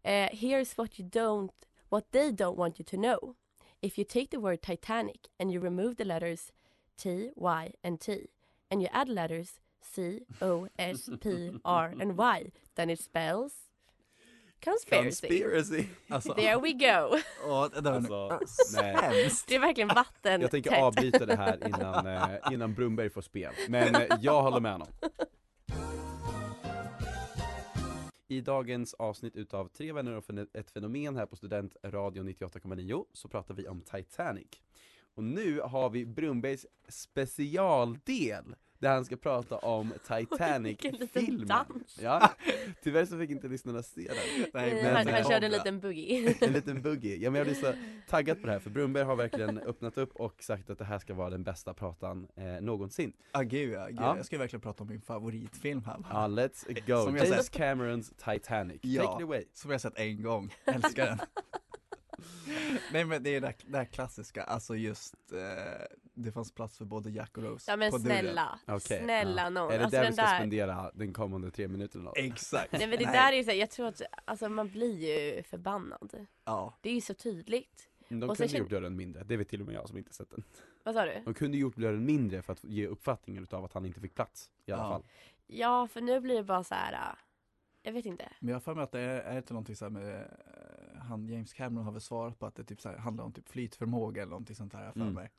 Eh, 0.02 0.30
here's 0.30 0.72
what 0.76 1.00
you 1.00 1.08
don't, 1.08 1.52
what 1.88 2.10
they 2.10 2.30
don't 2.30 2.56
want 2.56 2.80
you 2.80 2.84
to 2.84 2.96
know. 2.96 3.34
If 3.80 3.98
you 3.98 4.04
take 4.08 4.26
the 4.30 4.36
word 4.38 4.62
Titanic 4.62 5.20
and 5.38 5.52
you 5.52 5.64
remove 5.64 5.94
the 5.96 6.04
letters 6.04 6.52
T, 6.96 7.32
Y 7.36 7.74
and 7.82 8.00
T 8.00 8.26
and 8.70 8.82
you 8.82 8.88
add 8.92 9.08
letters 9.08 9.58
C-O-S-P-R 9.94 11.94
and 12.00 12.16
Y. 12.16 12.52
Then 12.74 12.90
it 12.90 13.00
spells 13.00 13.52
conspiracy. 14.64 15.28
Conspiracy! 15.28 15.86
Alltså, 16.08 16.34
There 16.34 16.58
we 16.60 16.72
go. 16.72 17.18
åh, 17.44 17.68
det 17.82 17.90
Alltså, 17.90 18.40
nej. 18.74 19.30
Det 19.46 19.54
är 19.54 19.58
verkligen 19.58 19.88
vatten 19.88 20.40
Jag 20.40 20.50
tänker 20.50 20.82
avbryta 20.82 21.26
det 21.26 21.36
här 21.36 21.66
innan, 21.66 22.06
eh, 22.06 22.52
innan 22.52 22.74
Brumberg 22.74 23.10
får 23.10 23.22
spel, 23.22 23.52
men 23.68 23.94
eh, 23.94 24.16
jag 24.20 24.42
håller 24.42 24.60
med 24.60 24.72
honom 24.72 24.88
i 28.32 28.40
dagens 28.40 28.94
avsnitt 28.94 29.36
utav 29.36 29.68
Tre 29.68 29.92
vänner 29.92 30.16
och 30.16 30.30
ett 30.52 30.70
fenomen 30.70 31.16
här 31.16 31.26
på 31.26 31.36
Studentradio 31.36 32.22
98,9 32.22 33.04
så 33.12 33.28
pratar 33.28 33.54
vi 33.54 33.68
om 33.68 33.80
Titanic. 33.80 34.46
Och 35.14 35.24
nu 35.24 35.60
har 35.60 35.90
vi 35.90 36.06
Brunnbergs 36.06 36.66
specialdel 36.88 38.54
där 38.82 38.94
han 38.94 39.04
ska 39.04 39.16
prata 39.16 39.58
om 39.58 39.92
Titanic-filmen. 40.08 41.66
Ja, 42.00 42.30
tyvärr 42.82 43.04
så 43.04 43.18
fick 43.18 43.30
inte 43.30 43.48
lyssnarna 43.48 43.82
se 43.82 44.00
den 44.08 44.46
Nej, 44.54 44.74
men 44.82 44.96
han, 44.96 45.06
han 45.06 45.24
körde 45.24 45.46
en 45.46 45.52
liten 45.52 45.80
boogie. 45.80 46.34
En 46.40 46.52
liten 46.52 46.82
boogie, 46.82 47.16
ja 47.16 47.30
men 47.30 47.38
jag 47.38 47.46
blir 47.46 47.54
så 47.56 47.72
taggad 48.08 48.40
på 48.40 48.46
det 48.46 48.52
här 48.52 48.58
för 48.60 48.70
Brumberg 48.70 49.04
har 49.04 49.16
verkligen 49.16 49.58
öppnat 49.58 49.98
upp 49.98 50.16
och 50.16 50.42
sagt 50.42 50.70
att 50.70 50.78
det 50.78 50.84
här 50.84 50.98
ska 50.98 51.14
vara 51.14 51.30
den 51.30 51.42
bästa 51.44 51.74
pratan 51.74 52.26
eh, 52.36 52.44
någonsin 52.44 53.12
Ah, 53.32 53.42
gud, 53.42 53.72
ja, 53.72 53.86
gud. 53.86 53.96
Ja. 54.00 54.16
Jag 54.16 54.26
ska 54.26 54.38
verkligen 54.38 54.60
prata 54.60 54.82
om 54.82 54.88
min 54.88 55.00
favoritfilm 55.00 55.84
här. 55.84 55.96
Ja, 56.10 56.26
let's 56.28 56.86
go! 56.86 57.04
Som 57.06 57.16
jag 57.16 57.26
James 57.26 57.46
sett- 57.46 57.54
Camerons 57.54 58.12
Titanic, 58.24 58.78
Ja. 58.82 59.02
take 59.02 59.16
it 59.22 59.22
away! 59.24 59.44
Som 59.52 59.70
jag 59.70 59.80
sett 59.80 59.98
en 59.98 60.22
gång, 60.22 60.54
älskar 60.64 61.06
den. 61.06 61.18
Nej 62.92 63.04
men 63.04 63.22
det 63.22 63.30
är 63.30 63.40
det 63.40 63.46
här, 63.46 63.56
det 63.66 63.78
här 63.78 63.84
klassiska, 63.84 64.42
alltså 64.42 64.76
just 64.76 65.14
eh, 65.32 65.38
det 66.14 66.32
fanns 66.32 66.52
plats 66.52 66.78
för 66.78 66.84
både 66.84 67.10
Jack 67.10 67.36
och 67.38 67.42
Rose 67.44 67.70
Ja 67.70 67.76
men 67.76 67.90
på 67.90 67.98
dörren. 67.98 68.18
snälla, 68.20 68.58
Okej, 68.66 69.00
snälla 69.04 69.42
ja. 69.42 69.50
någon. 69.50 69.72
Är 69.72 69.78
det 69.78 69.84
alltså 69.84 70.00
där 70.00 70.06
vi 70.06 70.12
ska 70.12 70.22
där, 70.22 70.36
spendera 70.38 70.90
den 70.94 71.12
kommande 71.12 71.50
tre 71.50 71.68
minuterna? 71.68 72.12
Exakt! 72.16 72.72
nej 72.72 72.86
men 72.86 72.98
det 72.98 73.04
där 73.04 73.32
är 73.32 73.36
ju 73.36 73.44
så 73.44 73.50
här, 73.50 73.58
jag 73.58 73.70
tror 73.70 73.86
att, 73.86 74.02
alltså 74.24 74.48
man 74.48 74.68
blir 74.70 74.98
ju 75.36 75.42
förbannad. 75.42 76.26
Ja, 76.44 76.74
Det 76.80 76.90
är 76.90 76.94
ju 76.94 77.00
så 77.00 77.14
tydligt. 77.14 77.88
De 78.08 78.22
Och 78.30 78.36
kunde 78.36 78.48
sen 78.48 78.58
gjort 78.60 78.70
dörren 78.70 78.96
mindre, 78.96 79.24
det 79.24 79.36
vet 79.36 79.48
till 79.48 79.60
och 79.60 79.66
med 79.66 79.74
jag 79.76 79.88
som 79.88 79.98
inte 79.98 80.14
sett 80.14 80.30
den 80.30 80.44
Vad 80.84 80.94
sa 80.94 81.04
du? 81.04 81.22
De 81.24 81.34
kunde 81.34 81.56
gjort 81.58 81.76
dörren 81.76 82.04
mindre 82.04 82.42
för 82.42 82.52
att 82.52 82.64
ge 82.64 82.86
uppfattningen 82.86 83.42
utav 83.42 83.64
att 83.64 83.72
han 83.72 83.86
inte 83.86 84.00
fick 84.00 84.14
plats 84.14 84.50
i 84.66 84.72
alla 84.72 84.82
Ja. 84.82 84.88
fall 84.90 85.02
Ja 85.46 85.88
för 85.88 86.00
nu 86.00 86.20
blir 86.20 86.34
det 86.36 86.42
bara 86.42 86.64
så 86.64 86.74
här. 86.74 87.14
Jag 87.82 87.92
vet 87.92 88.06
inte. 88.06 88.28
men 88.40 88.48
jag 88.48 88.54
har 88.56 88.60
för 88.60 88.74
mig 88.74 88.84
att 88.84 88.92
det 88.92 89.00
är, 89.00 89.20
är 89.20 89.32
det 89.32 89.36
inte 89.38 89.52
någonting 89.52 89.76
så 89.76 89.84
här 89.84 89.90
med, 89.90 90.14
eh, 90.20 91.00
han 91.02 91.28
James 91.28 91.52
Cameron 91.52 91.84
har 91.84 91.92
väl 91.92 92.00
svarat 92.00 92.38
på 92.38 92.46
att 92.46 92.54
det 92.54 92.64
typ 92.64 92.80
så 92.80 92.88
här, 92.88 92.96
handlar 92.96 93.24
om 93.24 93.32
typ 93.32 93.48
flytförmåga 93.48 94.22
eller 94.22 94.30
någonting 94.30 94.56
sånt 94.56 94.72
här 94.72 94.92
för 94.92 95.00
Mm. 95.00 95.14
mig. 95.14 95.30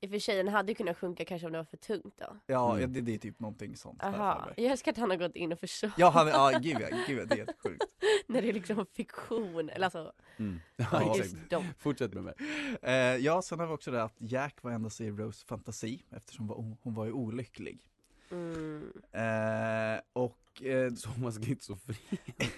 I 0.00 0.06
och 0.06 0.10
för 0.10 0.18
sig 0.18 0.36
den 0.36 0.48
hade 0.48 0.68
ju 0.72 0.74
kunnat 0.74 0.96
sjunka 0.98 1.24
kanske 1.24 1.46
om 1.46 1.52
det 1.52 1.58
var 1.58 1.64
för 1.64 1.76
tungt 1.76 2.14
då. 2.18 2.36
Ja, 2.46 2.70
Mm. 2.70 2.80
ja, 2.80 2.86
det, 2.86 3.00
det 3.00 3.14
är 3.14 3.18
typ 3.18 3.40
någonting 3.40 3.76
sånt. 3.76 4.02
Aha, 4.04 4.50
jag 4.56 4.66
älskar 4.72 4.92
att 4.92 4.98
han 4.98 5.10
har 5.10 5.16
gått 5.16 5.36
in 5.36 5.52
och 5.52 5.60
försökt. 5.60 5.98
Ja, 5.98 6.10
han, 6.10 6.28
ja 6.28 6.50
gud 6.62 6.76
ja, 6.80 6.88
gud 7.06 7.18
ja, 7.18 7.24
det 7.24 7.34
är 7.34 7.36
helt 7.46 7.58
sjukt. 7.62 7.84
När 8.26 8.42
det 8.42 8.48
är 8.48 8.52
liksom 8.52 8.86
fiktion, 8.92 9.68
eller 9.68 9.84
alltså, 9.86 10.12
mm. 10.36 10.60
Ja, 10.76 11.14
de. 11.50 11.64
Fortsätt 11.78 12.14
med 12.14 12.22
mig 12.22 12.34
Eh, 12.82 12.94
ja, 13.16 13.42
sen 13.42 13.58
har 13.60 13.66
vi 13.66 13.72
också 13.72 13.90
det 13.90 14.02
att 14.02 14.16
Jack 14.18 14.62
var 14.62 14.70
endast 14.70 15.00
i 15.00 15.10
Rose 15.10 15.46
fantasi 15.46 16.04
eftersom 16.10 16.48
hon 16.48 16.68
var, 16.70 16.76
hon 16.82 16.94
var 16.94 17.04
ju 17.04 17.12
olycklig. 17.12 17.86
Mm. 18.32 18.92
Eh, 19.12 20.00
och 20.12 20.62
eh, 20.62 20.92
Så 20.94 21.08
man 21.20 21.32
ska 21.32 21.44
inte 21.46 21.64
så 21.64 21.76
fri 21.76 21.96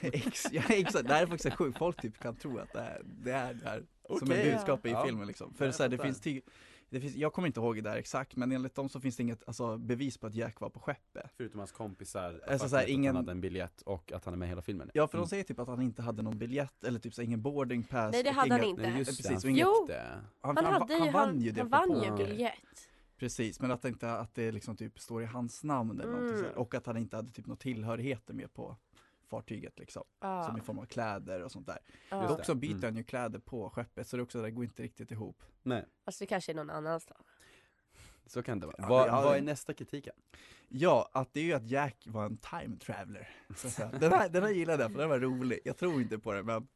Ex, 0.00 0.44
ja, 0.52 0.62
exakt, 0.68 1.08
det 1.08 1.14
här 1.14 1.22
är 1.22 1.26
faktiskt 1.26 1.56
sjukt, 1.56 1.78
folk 1.78 2.02
typ 2.02 2.18
kan 2.18 2.36
tro 2.36 2.58
att 2.58 2.72
det 2.72 2.78
är 2.80 3.02
det 3.04 3.32
är 3.32 3.54
det 3.54 3.64
här 3.68 3.82
som 4.18 4.30
är 4.30 4.44
budskapet 4.52 4.86
i 4.86 4.90
Ja. 4.90 5.04
filmen 5.06 5.26
liksom. 5.26 5.54
För 5.54 5.70
så 5.70 5.82
här, 5.82 5.90
det 5.90 5.98
finns, 5.98 6.20
det 6.90 7.00
finns, 7.00 7.14
jag 7.16 7.32
kommer 7.32 7.46
inte 7.46 7.60
ihåg 7.60 7.76
det 7.76 7.80
där 7.82 7.96
exakt, 7.96 8.36
men 8.36 8.52
enligt 8.52 8.74
dem 8.74 8.88
så 8.88 9.00
finns 9.00 9.16
det 9.16 9.22
inget 9.22 9.42
alltså, 9.46 9.76
bevis 9.78 10.18
på 10.18 10.26
att 10.26 10.34
Jack 10.34 10.60
var 10.60 10.70
på 10.70 10.80
skeppet. 10.80 11.30
Förutom 11.36 11.58
hans 11.58 11.72
kompisar, 11.72 12.40
Alltså, 12.48 12.68
så 12.68 12.76
här, 12.76 12.82
att 12.82 12.88
ingen- 12.88 13.16
han 13.16 13.24
hade 13.24 13.32
en 13.32 13.40
biljett 13.40 13.82
och 13.82 14.12
att 14.12 14.24
han 14.24 14.34
är 14.34 14.38
med 14.38 14.46
i 14.46 14.48
hela 14.48 14.62
filmen 14.62 14.90
Ja, 14.94 15.08
för 15.08 15.16
Mm. 15.18 15.24
de 15.24 15.28
säger 15.30 15.44
typ 15.44 15.58
att 15.58 15.68
han 15.68 15.82
inte 15.82 16.02
hade 16.02 16.22
någon 16.22 16.38
biljett 16.38 16.84
eller 16.84 16.98
typ 16.98 17.14
så 17.14 17.20
här, 17.22 17.26
ingen 17.26 17.42
boarding 17.42 17.82
pass. 17.82 18.12
Nej, 18.12 18.22
det 18.22 18.30
hade 18.30 18.50
han 18.54 18.60
inga- 18.60 18.68
inte. 18.70 18.82
Nej 18.82 18.98
just 18.98 19.10
Precis, 19.10 19.26
det, 19.26 19.48
han 19.48 19.50
inget- 19.50 19.66
Jo. 19.66 19.88
Han, 20.40 20.56
Han, 20.56 20.64
han, 20.64 20.74
hade 20.74 20.94
ju, 20.94 21.00
han 21.00 21.12
vann 21.12 21.40
ju 21.40 21.50
det 21.52 21.60
han 21.60 21.70
vann 21.70 22.02
ju 22.02 22.16
biljett. 22.16 22.88
Precis, 23.24 23.60
men 23.60 23.70
att 23.70 23.84
inte 23.84 24.12
att 24.12 24.34
det 24.34 24.52
liksom 24.52 24.76
typ 24.76 24.98
står 25.00 25.22
i 25.22 25.26
hans 25.26 25.64
namn 25.64 26.00
eller 26.00 26.12
Mm. 26.18 26.50
Och 26.56 26.74
att 26.74 26.86
han 26.86 26.96
inte 26.96 27.16
hade 27.16 27.30
typ 27.30 27.46
några 27.46 27.56
tillhörigheter 27.58 28.34
med 28.34 28.54
på 28.54 28.76
fartyget 29.30 29.78
liksom. 29.78 30.04
Ja, 30.20 30.44
Som 30.44 30.56
i 30.56 30.60
form 30.60 30.78
av 30.78 30.84
kläder 30.86 31.42
och 31.42 31.52
sånt 31.52 31.66
där. 31.66 31.78
Just 32.10 32.28
Dock 32.28 32.44
så 32.44 32.54
byter 32.54 32.70
Mm. 32.70 32.82
han 32.84 32.96
ju 32.96 33.04
kläder 33.04 33.38
på 33.38 33.70
skeppet 33.70 34.08
så 34.08 34.16
det, 34.16 34.20
är 34.20 34.22
också, 34.24 34.42
det 34.42 34.50
går 34.50 34.64
inte 34.64 34.82
riktigt 34.82 35.10
ihop. 35.10 35.42
Nej, 35.62 35.84
Alltså 36.04 36.24
det 36.24 36.26
kanske 36.26 36.52
är 36.52 36.56
någon 36.56 36.70
annanstans. 36.70 37.26
så 38.26 38.42
kan 38.42 38.60
det 38.60 38.66
vara. 38.66 38.76
Ja, 38.78 38.88
vad, 38.88 39.08
ja, 39.08 39.22
vad 39.22 39.36
är 39.36 39.42
nästa 39.42 39.74
kritiken? 39.74 40.14
Ja, 40.76 41.10
att 41.12 41.32
det 41.34 41.40
är 41.40 41.44
ju 41.44 41.52
att 41.52 41.70
Jack 41.70 42.06
var 42.06 42.24
en 42.24 42.36
time 42.36 42.76
traveler. 42.78 43.28
Så 43.56 43.70
säga. 43.70 43.88
Den, 43.88 44.12
här, 44.12 44.28
den 44.28 44.42
här 44.42 44.50
gillade 44.50 44.82
jag 44.82 44.92
för 44.92 44.98
den 44.98 45.08
var 45.08 45.20
rolig. 45.20 45.58
Jag 45.64 45.76
tror 45.76 46.00
inte 46.00 46.18
på 46.18 46.32
det 46.32 46.42
men 46.42 46.68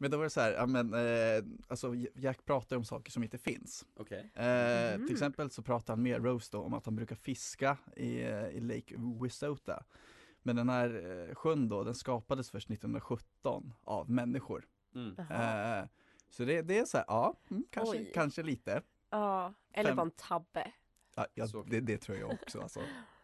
men 0.00 0.10
då 0.10 0.16
var 0.16 0.24
det 0.24 0.30
så 0.30 0.40
här, 0.40 0.52
ja 0.52 0.66
men 0.66 0.94
eh, 0.94 1.44
alltså 1.68 1.94
Jack 2.14 2.44
pratar 2.44 2.76
om 2.76 2.84
saker 2.84 3.10
som 3.12 3.22
inte 3.22 3.38
finns. 3.38 3.86
Okej 3.96 4.30
Eh, 4.34 4.94
Mm. 4.94 5.06
Till 5.06 5.16
exempel 5.16 5.50
så 5.50 5.62
pratar 5.62 5.92
han 5.94 6.02
med 6.02 6.24
Rose 6.24 6.48
då 6.52 6.62
om 6.62 6.74
att 6.74 6.84
han 6.84 6.96
brukar 6.96 7.16
fiska 7.16 7.78
i, 7.96 8.10
i 8.52 8.60
Lake 8.60 8.94
Wissota. 9.22 9.84
Men 10.42 10.56
den 10.56 10.68
här 10.68 10.88
eh, 11.28 11.34
sjön 11.34 11.68
då, 11.68 11.84
den 11.84 11.94
skapades 11.94 12.50
först 12.50 12.70
1917 12.70 13.74
av 13.84 14.10
människor. 14.10 14.66
mm. 14.94 15.18
Eh, 15.18 15.88
så 16.30 16.44
det, 16.44 16.62
det 16.62 16.78
är 16.78 16.84
så 16.84 16.96
här, 16.96 17.04
ja, 17.08 17.34
mm, 17.50 17.64
kanske, 17.70 17.96
Oj. 17.98 18.10
kanske 18.14 18.42
lite. 18.42 18.82
Ja, 19.10 19.54
eller 19.72 19.94
bara 19.94 20.02
en 20.02 20.10
tabbe. 20.10 20.72
Ja, 21.16 21.26
ja, 21.34 21.46
Så. 21.46 21.62
det, 21.62 21.80
det 21.80 21.98
tror 21.98 22.18
jag 22.18 22.30
också 22.32 22.60
alltså. 22.60 22.80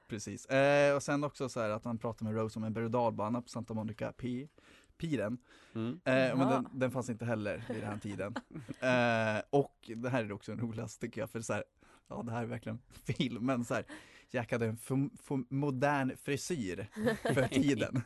Precis. 0.09 0.47
Eh, 0.47 0.97
och 0.97 1.03
sen 1.03 1.25
också 1.25 1.49
så 1.49 1.61
här 1.61 1.71
att 1.71 1.85
han 1.85 1.99
pratar 1.99 2.25
med 2.25 2.35
Rose 2.35 2.59
om 2.59 2.65
en 2.65 2.73
berg 2.73 2.91
på 3.43 3.43
Santa 3.47 3.75
Monica 3.75 4.13
Pi, 4.13 4.49
Piren. 4.99 5.39
Mm. 5.75 6.01
Eh, 6.05 6.37
men 6.37 6.49
den, 6.49 6.69
den 6.73 6.91
fanns 6.91 7.11
inte 7.11 7.25
heller 7.25 7.65
vid 7.69 7.77
den 7.77 7.91
här 7.91 7.99
tiden. 7.99 8.35
Eh, 8.81 9.43
och 9.51 9.91
det 9.97 10.09
här 10.09 10.25
är 10.25 10.33
också 10.33 10.53
en 10.53 10.61
roligast 10.61 11.01
tycker 11.01 11.21
jag, 11.21 11.31
för 11.31 11.41
så 11.41 11.53
här, 11.53 11.65
ja 12.09 12.23
det 12.23 12.33
här 12.33 12.43
är 12.43 12.47
verkligen 12.47 12.79
filmen 13.05 13.65
så 13.65 13.75
här. 13.75 13.85
Jack 14.31 14.53
hade 14.53 14.67
en 14.67 14.79
f- 14.83 15.11
f- 15.15 15.47
modern 15.49 16.17
frisyr 16.25 16.87
för 17.23 17.49
tiden. 17.49 18.03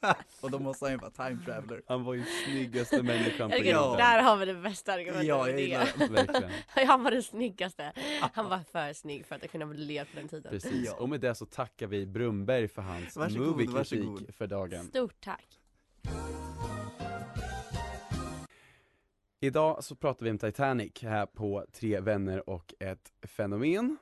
och 0.40 0.50
då 0.50 0.58
måste 0.58 0.84
han 0.84 0.92
ju 0.92 0.98
vara 0.98 1.10
time 1.10 1.38
traveler. 1.44 1.82
Han 1.86 2.04
var 2.04 2.14
ju 2.14 2.24
snyggaste 2.44 3.02
människan 3.02 3.50
på 3.50 3.56
Ja. 3.56 3.60
jorden 3.64 3.96
Där 3.98 4.22
har 4.22 4.36
vi 4.36 4.46
det 4.46 4.54
bästa 4.54 4.92
argumentet. 4.92 5.26
Ja, 5.26 5.44
för 5.44 5.50
jag 5.50 5.60
gillar 5.60 5.88
det. 5.98 6.06
Verkligen, 6.08 6.50
Han 6.88 7.02
var 7.02 7.10
den 7.10 7.22
snyggaste. 7.22 7.92
Han 8.32 8.48
var 8.48 8.60
för 8.72 8.92
snygg 8.92 9.26
för 9.26 9.34
att 9.34 9.50
kunna 9.50 9.66
bli 9.66 9.78
led 9.84 10.06
på 10.12 10.16
den 10.20 10.28
tiden. 10.28 10.50
precis. 10.52 10.86
Ja. 10.86 10.94
Och 10.96 11.08
med 11.08 11.20
det 11.20 11.34
så 11.34 11.46
tackar 11.46 11.86
vi 11.86 12.06
Brumberg 12.06 12.68
för 12.68 12.82
hans 12.82 13.16
moviekritik 13.16 14.34
för 14.36 14.46
dagen 14.46 14.84
Stort 14.84 15.20
tack. 15.20 15.46
Idag 19.40 19.84
så 19.84 19.94
pratar 19.94 20.24
vi 20.24 20.30
om 20.30 20.38
Titanic 20.38 20.92
här 21.02 21.26
på 21.26 21.64
Tre 21.72 22.00
vänner 22.00 22.48
och 22.50 22.74
ett 22.80 23.12
fenomen 23.22 23.96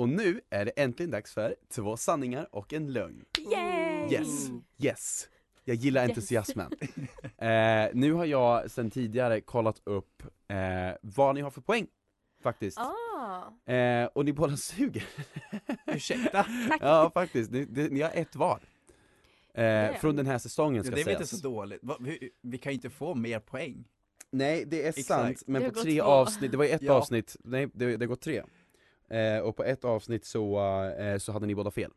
Och 0.00 0.08
nu 0.08 0.40
är 0.50 0.64
det 0.64 0.70
äntligen 0.70 1.10
dags 1.10 1.34
för 1.34 1.56
två 1.68 1.96
sanningar 1.96 2.48
och 2.52 2.72
en 2.72 2.92
lögn 2.92 3.24
Yay! 3.52 4.12
Yes, 4.12 4.48
yes 4.78 5.28
Jag 5.64 5.76
gillar 5.76 6.02
Yes. 6.02 6.08
entusiasmen 6.10 6.72
eh, 7.38 7.88
Nu 7.92 8.12
har 8.12 8.24
jag 8.24 8.70
sedan 8.70 8.90
tidigare 8.90 9.40
kollat 9.40 9.80
upp 9.84 10.22
eh, 10.48 10.56
vad 11.02 11.34
ni 11.34 11.40
har 11.40 11.50
för 11.50 11.60
poäng 11.60 11.86
Faktiskt 12.42 12.78
Ah, 12.78 13.72
eh, 13.72 14.06
Och 14.06 14.24
ni 14.24 14.32
båda 14.32 14.56
suger 14.56 15.04
Ursäkta? 15.86 16.46
Ja 16.80 17.10
faktiskt, 17.14 17.50
ni, 17.50 17.64
det- 17.64 17.92
ni 17.92 18.00
har 18.00 18.10
ett 18.14 18.36
var 18.36 18.60
eh. 19.54 19.94
Från 20.00 20.16
den 20.16 20.26
här 20.26 20.38
säsongen 20.38 20.76
Ja, 20.76 20.82
ska 20.82 20.94
det 20.94 21.00
är 21.00 21.04
väl 21.04 21.14
inte 21.14 21.26
sägas 21.26 21.42
så 21.42 21.48
dåligt. 21.48 21.78
Va, 21.82 21.96
vi, 22.00 22.30
vi 22.42 22.58
kan 22.58 22.72
ju 22.72 22.74
inte 22.74 22.90
få 22.90 23.14
mer 23.14 23.40
poäng. 23.40 23.84
Nej 24.32 24.64
det 24.66 24.84
är 24.84 24.88
Exakt. 24.88 25.06
sant, 25.08 25.42
men 25.46 25.62
Det 25.62 25.70
på 25.70 25.80
tre 25.80 26.00
två. 26.00 26.06
avsnitt, 26.06 26.50
det 26.50 26.56
var 26.56 26.64
ju 26.64 26.70
ett 26.70 26.82
Ja. 26.82 26.92
avsnitt, 26.92 27.36
nej 27.44 27.68
det, 27.74 27.96
det 27.96 28.06
går 28.06 28.16
tre 28.16 28.42
eh, 29.10 29.38
Och 29.38 29.56
på 29.56 29.64
ett 29.64 29.84
avsnitt 29.84 30.24
så, 30.24 30.60
eh, 30.98 31.18
så 31.18 31.32
hade 31.32 31.46
ni 31.46 31.54
båda 31.54 31.70
fel 31.70 31.90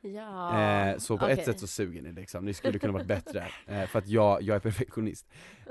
Ja. 0.00 0.60
eh, 0.90 0.98
Så 0.98 1.18
på 1.18 1.26
ett 1.26 1.32
okej. 1.32 1.44
sätt 1.44 1.60
så 1.60 1.66
suger 1.66 2.02
ni 2.02 2.12
liksom, 2.12 2.44
ni 2.44 2.54
skulle 2.54 2.78
kunna 2.78 2.92
varit 2.92 3.06
bättre 3.06 3.46
eh, 3.66 3.86
För 3.86 3.98
att 3.98 4.06
jag, 4.08 4.42
jag 4.42 4.56
är 4.56 4.60
perfektionist 4.60 5.26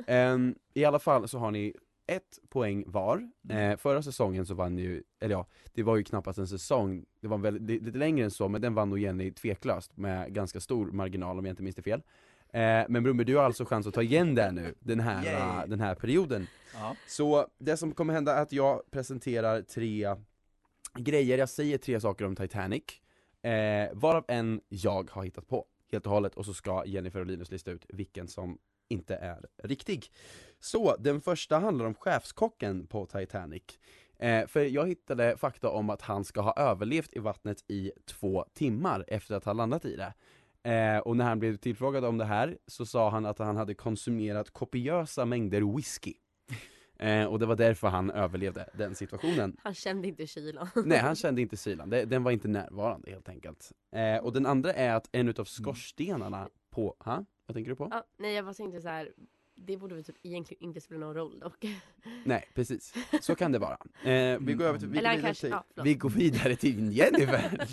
Ehm, 0.08 0.56
I 0.74 0.86
alla 0.86 1.00
fall 1.00 1.28
så 1.28 1.38
har 1.38 1.52
ni 1.52 1.74
ett 2.08 2.39
poäng 2.50 2.84
var, 2.88 3.30
eh, 3.50 3.78
förra 3.78 4.02
säsongen 4.02 4.45
så 4.45 4.54
vann 4.54 4.78
ju, 4.78 5.04
eller 5.19 5.36
ja, 5.36 5.48
det 5.74 5.84
var 5.84 5.95
ju 5.98 6.04
knappast 6.04 6.39
en 6.39 6.48
säsong, 6.48 7.06
det 7.21 7.28
var 7.28 7.38
väl 7.38 7.60
li- 7.62 7.80
lite 7.80 7.98
längre 7.98 8.26
än 8.26 8.32
så, 8.32 8.48
men 8.48 8.62
den 8.62 8.74
vann 8.74 8.89
nog 8.89 9.00
Jenny 9.00 9.32
tveklöst 9.32 9.98
med 9.98 10.34
ganska 10.34 10.60
stor 10.60 10.86
marginal 10.91 11.39
om 11.39 11.45
jag 11.45 11.52
inte 11.52 11.63
minns 11.63 11.76
det 11.76 11.82
fel 11.82 12.02
eh, 12.54 12.84
Men 12.89 13.04
Brummer, 13.04 13.24
du 13.24 13.36
har 13.36 13.43
alltså 13.43 13.65
chans 13.65 13.88
att 13.88 13.93
ta 13.93 14.02
igen 14.02 14.36
det 14.36 14.52
nu, 14.52 14.76
den 14.80 15.00
här, 15.00 15.26
Yay. 15.26 15.36
uh, 15.63 15.69
den 15.69 15.80
här 15.80 15.95
perioden 15.95 16.48
Ja. 16.74 16.95
Så 17.08 17.48
det 17.58 17.78
som 17.78 17.91
kommer 17.91 18.13
hända 18.13 18.36
är 18.36 18.41
att 18.41 18.52
jag 18.52 18.82
presenterar 18.91 19.62
tre 19.62 20.15
grejer, 20.95 21.38
jag 21.38 21.49
säger 21.49 21.77
tre 21.77 21.99
saker 21.99 22.25
om 22.25 22.36
Titanic 22.36 22.84
eh, 23.41 23.89
Varav 23.93 24.25
en 24.27 24.62
jag 24.69 25.12
har 25.12 25.23
hittat 25.23 25.47
på, 25.47 25.65
helt 25.91 26.05
och 26.05 26.12
hållet, 26.12 26.36
och 26.36 26.45
så 26.45 26.53
ska 26.53 26.86
Jennifer 26.86 27.19
och 27.19 27.25
Linus 27.25 27.51
lista 27.51 27.71
ut 27.71 27.86
vilken 27.89 28.27
som 28.27 28.58
inte 28.88 29.15
är 29.15 29.45
riktig 29.63 30.12
Så, 30.60 30.95
den 30.99 31.21
första 31.21 31.60
handlar 31.60 31.86
om 31.86 31.95
chefskocken 31.95 32.88
på 32.88 33.05
Titanic 33.05 33.63
Eh, 34.19 34.47
för 34.47 34.60
jag 34.60 34.88
hittade 34.88 35.38
fakta 35.38 35.69
om 35.69 35.89
att 35.89 36.01
han 36.01 36.25
ska 36.25 36.41
ha 36.41 36.53
överlevt 36.58 37.10
i 37.15 37.19
vattnet 37.19 37.63
i 37.67 37.91
två 38.05 38.45
timmar 38.53 39.05
efter 39.08 39.36
att 39.36 39.45
ha 39.45 39.53
landat 39.53 39.86
i 39.86 39.95
det. 39.95 40.13
Eh, 40.71 40.99
och 40.99 41.17
när 41.17 41.25
han 41.25 41.39
blev 41.39 41.58
tillfrågad 41.58 42.05
om 42.05 42.17
det 42.17 42.25
här 42.25 42.58
så 42.67 42.86
sa 42.86 43.10
han 43.10 43.25
att 43.25 43.39
han 43.39 43.58
hade 43.58 43.73
konsumerat 43.73 44.51
kopiösa 44.51 45.25
mängder 45.25 45.75
whisky. 45.75 46.13
Eh, 46.99 47.25
och 47.25 47.39
det 47.39 47.45
var 47.45 47.55
därför 47.55 47.88
han 47.88 48.12
överlevde 48.12 48.69
den 48.73 48.95
situationen. 48.95 49.58
Han 49.63 49.73
kände 49.73 50.08
inte 50.08 50.27
kylan. 50.27 50.67
Nej, 50.86 50.97
han 50.97 51.15
kände 51.15 51.41
inte 51.41 51.58
kylan, 51.58 51.89
Det- 51.89 52.05
den 52.05 52.23
var 52.23 52.31
inte 52.31 52.47
närvarande 52.47 53.12
helt 53.12 53.29
enkelt. 53.29 53.71
Eh, 53.91 54.17
och 54.23 54.34
den 54.34 54.45
andra 54.45 54.73
är 54.73 54.93
att 54.95 55.10
en 55.12 55.29
utav 55.29 55.45
skorstenarna 55.45 56.49
på, 56.69 56.95
ha? 56.99 57.25
Vad 57.45 57.55
tänker 57.55 57.69
du 57.69 57.75
på? 57.75 57.88
Ja, 57.91 58.03
nej 58.17 58.34
jag 58.34 58.45
bara 58.45 58.53
tänkte 58.53 58.81
så 58.81 58.88
här. 58.88 59.10
Det 59.67 59.78
borde 59.78 59.95
väl 59.95 60.04
typ 60.04 60.15
egentligen 60.23 60.63
inte 60.63 60.82
spela 60.82 60.99
någon 60.99 61.15
roll 61.15 61.39
dock. 61.39 61.65
Nej, 62.25 62.47
precis. 62.54 62.93
Så 63.21 63.36
kan 63.36 63.51
det 63.51 63.60
vara. 63.60 63.78
Eh, 64.06 64.38
vi 64.41 64.54
går 64.54 64.65
över 64.65 64.80
till, 64.80 64.88
vi 64.88 64.97
Eller 64.97 65.10
går 65.10 65.10
han 65.10 65.17
vidare 65.17 65.25
kanske- 65.28 65.47
till, 65.47 65.58
ja, 65.75 65.84
vi 65.84 65.93
går 65.93 66.10
vidare 66.10 66.56
till 66.56 66.97
Jennifer. 66.97 67.67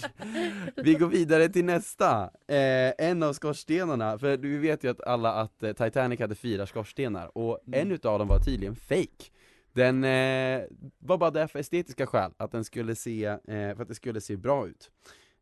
vi 0.85 0.95
går 0.95 1.07
vidare 1.07 1.49
till 1.49 1.65
nästa. 1.65 2.31
Eh, 2.49 2.93
en 3.09 3.23
av 3.23 3.33
skorstenarna, 3.33 4.19
för 4.19 4.37
vi 4.37 4.59
vet 4.59 4.85
ju 4.85 4.91
att 4.91 5.01
alla 5.01 5.33
att 5.33 5.63
eh, 5.63 5.73
Titanic 5.73 6.21
hade 6.21 6.35
fyra 6.35 6.67
skorstenar 6.67 7.39
och 7.39 7.59
Mm. 7.67 7.81
en 7.81 7.93
utav 7.93 8.19
dem 8.19 8.29
var 8.29 8.39
tydligen 8.39 8.77
fake. 8.77 9.25
Den 9.73 10.05
eh, 10.05 10.63
var 10.99 11.19
bara 11.19 11.31
där 11.31 11.47
för 11.47 11.59
estetiska 11.59 12.07
skäl, 12.07 12.33
att 12.37 12.53
den 12.53 12.65
skulle 12.65 12.95
se, 12.95 13.25
eh, 13.25 13.39
för 13.47 13.83
att 13.83 13.89
det 13.89 13.95
skulle 13.95 14.21
se 14.21 14.37
bra 14.37 14.67
ut. 14.69 14.91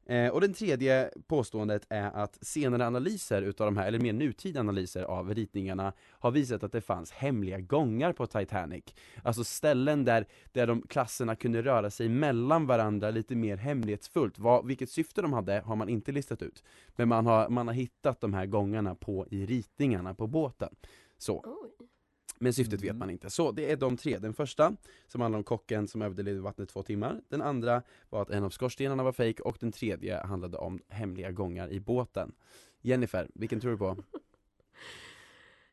Eh, 0.06 0.28
och 0.28 0.40
den 0.40 0.54
tredje 0.54 1.10
påståendet 1.26 1.86
är 1.88 2.10
att 2.10 2.38
senare 2.46 2.86
analyser 2.86 3.42
utav 3.42 3.66
de 3.66 3.76
här, 3.76 3.86
eller 3.86 3.98
mer 3.98 4.12
nutida 4.12 4.60
analyser 4.60 5.02
av 5.02 5.34
ritningarna 5.34 5.92
har 6.10 6.30
visat 6.30 6.62
att 6.62 6.72
det 6.72 6.80
fanns 6.80 7.10
hemliga 7.10 7.60
gångar 7.60 8.12
på 8.12 8.26
Titanic. 8.26 8.84
Alltså 9.22 9.44
ställen 9.44 10.04
där, 10.04 10.26
där 10.52 10.66
de 10.66 10.82
klasserna 10.82 11.36
kunde 11.36 11.62
röra 11.62 11.90
sig 11.90 12.08
mellan 12.08 12.66
varandra 12.66 13.10
lite 13.10 13.34
mer 13.34 13.56
hemlighetsfullt. 13.56 14.38
Vad, 14.38 14.66
vilket 14.66 14.90
syfte 14.90 15.22
de 15.22 15.32
hade 15.32 15.60
har 15.60 15.76
man 15.76 15.88
inte 15.88 16.12
listat 16.12 16.42
ut. 16.42 16.64
Men 16.96 17.08
man 17.08 17.26
har, 17.26 17.48
man 17.48 17.66
har 17.66 17.74
hittat 17.74 18.20
de 18.20 18.34
här 18.34 18.46
gångarna 18.46 18.94
på, 18.94 19.26
i 19.30 19.46
ritningarna 19.46 20.14
på 20.14 20.26
båten. 20.26 20.74
Så. 21.18 21.44
Oj. 21.46 21.70
Men 22.42 22.52
syftet 22.52 22.80
vet 22.80 22.90
Mm. 22.90 22.98
man 22.98 23.10
inte. 23.10 23.30
Så 23.30 23.52
det 23.52 23.70
är 23.72 23.76
de 23.76 23.96
tre. 23.96 24.18
Den 24.18 24.34
första, 24.34 24.76
som 25.06 25.20
handlar 25.20 25.38
om 25.38 25.44
kocken 25.44 25.88
som 25.88 26.02
överlevde 26.02 26.30
i 26.30 26.38
vattnet 26.38 26.68
två 26.68 26.82
timmar. 26.82 27.20
Den 27.28 27.42
andra 27.42 27.82
var 28.08 28.22
att 28.22 28.30
en 28.30 28.44
av 28.44 28.50
skorstenarna 28.50 29.02
var 29.02 29.12
fejk 29.12 29.40
och 29.40 29.56
den 29.60 29.72
tredje 29.72 30.22
handlade 30.22 30.58
om 30.58 30.80
hemliga 30.88 31.30
gångar 31.30 31.68
i 31.72 31.80
båten. 31.80 32.32
Jennifer, 32.80 33.28
vilken 33.34 33.60
tror 33.60 33.70
du 33.70 33.78
på? 33.78 33.96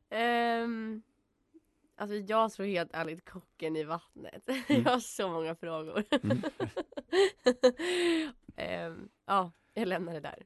Ehm, 0.09 1.01
alltså 1.95 2.15
jag 2.15 2.51
tror 2.51 2.65
helt 2.65 2.89
ärligt 2.93 3.29
kocken 3.29 3.75
i 3.75 3.83
vattnet. 3.83 4.43
Mm. 4.69 4.83
jag 4.83 4.91
har 4.91 4.99
så 4.99 5.29
många 5.29 5.55
frågor. 5.55 6.03
Mm. 6.23 6.37
Ehm, 8.55 9.09
ja, 9.25 9.51
jag 9.73 9.87
lämnar 9.87 10.13
det 10.13 10.19
där. 10.19 10.45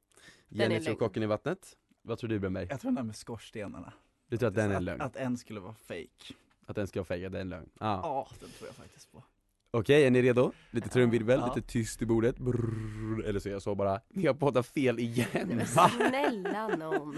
tror 0.80 0.86
lögn. 0.92 1.00
kocken 1.00 1.24
i 1.24 1.26
vattnet. 1.26 1.78
Vad 2.02 2.18
tror 2.18 2.30
du 2.30 2.40
Brunberg? 2.40 2.68
Jag 2.70 2.80
tror 2.82 2.90
den 2.92 2.96
där 2.96 3.04
med 3.04 3.16
skorstenarna. 3.16 3.94
Du 4.32 4.38
tror 4.38 4.48
att 4.50 4.56
den 4.56 4.66
är 4.72 4.76
en 4.76 4.78
att, 4.78 4.84
lögn? 4.84 5.02
att 5.02 5.16
en 5.16 5.38
skulle 5.38 5.60
vara 5.60 5.74
fake. 5.74 6.34
Att 6.66 6.76
den 6.76 6.88
ska 6.88 7.00
vara 7.00 7.06
fejkad, 7.06 7.32
det 7.32 7.38
är 7.38 7.42
en 7.42 7.50
lögn? 7.50 7.70
Ja. 7.80 8.00
Ja, 8.04 8.28
den 8.40 8.50
tror 8.50 8.68
jag 8.68 8.76
faktiskt 8.76 9.12
på. 9.12 9.24
Okej, 9.72 10.06
är 10.06 10.12
ni 10.12 10.22
redo? 10.22 10.52
Lite 10.72 10.90
trumvirvel, 10.90 11.40
Ja. 11.40 11.54
lite 11.56 11.68
tyst 11.68 12.02
i 12.02 12.06
bordet. 12.06 12.38
Brrrr. 12.38 13.24
Eller 13.26 13.40
så 13.40 13.50
är 13.50 13.54
jag 13.54 13.62
så 13.62 13.76
bara, 13.76 14.02
ni 14.10 14.28
har 14.28 14.34
poddat 14.34 14.68
fel 14.68 15.00
igen. 15.00 15.62
Va? 15.76 15.90
snälla 15.90 16.68
någon. 16.68 17.18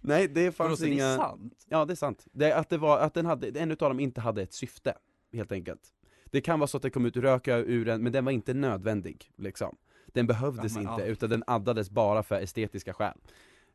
Nej, 0.00 0.28
det 0.28 0.52
fanns 0.52 0.80
det 0.80 0.88
är 0.88 0.92
inga... 0.92 1.16
sant? 1.16 1.64
Ja, 1.68 1.84
det 1.84 1.92
är 1.92 1.96
sant. 1.96 2.26
Det, 2.32 2.52
att 2.52 2.68
det 2.68 2.78
var, 2.78 2.98
att 2.98 3.14
den 3.14 3.26
hade, 3.26 3.60
en 3.60 3.70
utav 3.70 3.90
dem 3.90 4.00
inte 4.00 4.20
hade 4.20 4.42
ett 4.42 4.52
syfte, 4.52 4.94
helt 5.32 5.52
enkelt. 5.52 5.80
Det 6.24 6.40
kan 6.40 6.58
vara 6.58 6.66
så 6.66 6.76
att 6.76 6.82
det 6.82 6.90
kom 6.90 7.06
ut 7.06 7.16
rök 7.16 7.48
ur 7.48 7.84
den, 7.84 8.02
men 8.02 8.12
den 8.12 8.24
var 8.24 8.32
inte 8.32 8.54
nödvändig, 8.54 9.30
liksom. 9.36 9.76
Den 10.06 10.26
behövdes 10.26 10.76
Ja, 10.76 10.82
men, 10.82 10.92
inte, 10.92 11.02
ja. 11.02 11.08
utan 11.12 11.30
den 11.30 11.44
addades 11.46 11.90
bara 11.90 12.22
för 12.22 12.40
estetiska 12.40 12.92
skäl. 12.92 13.14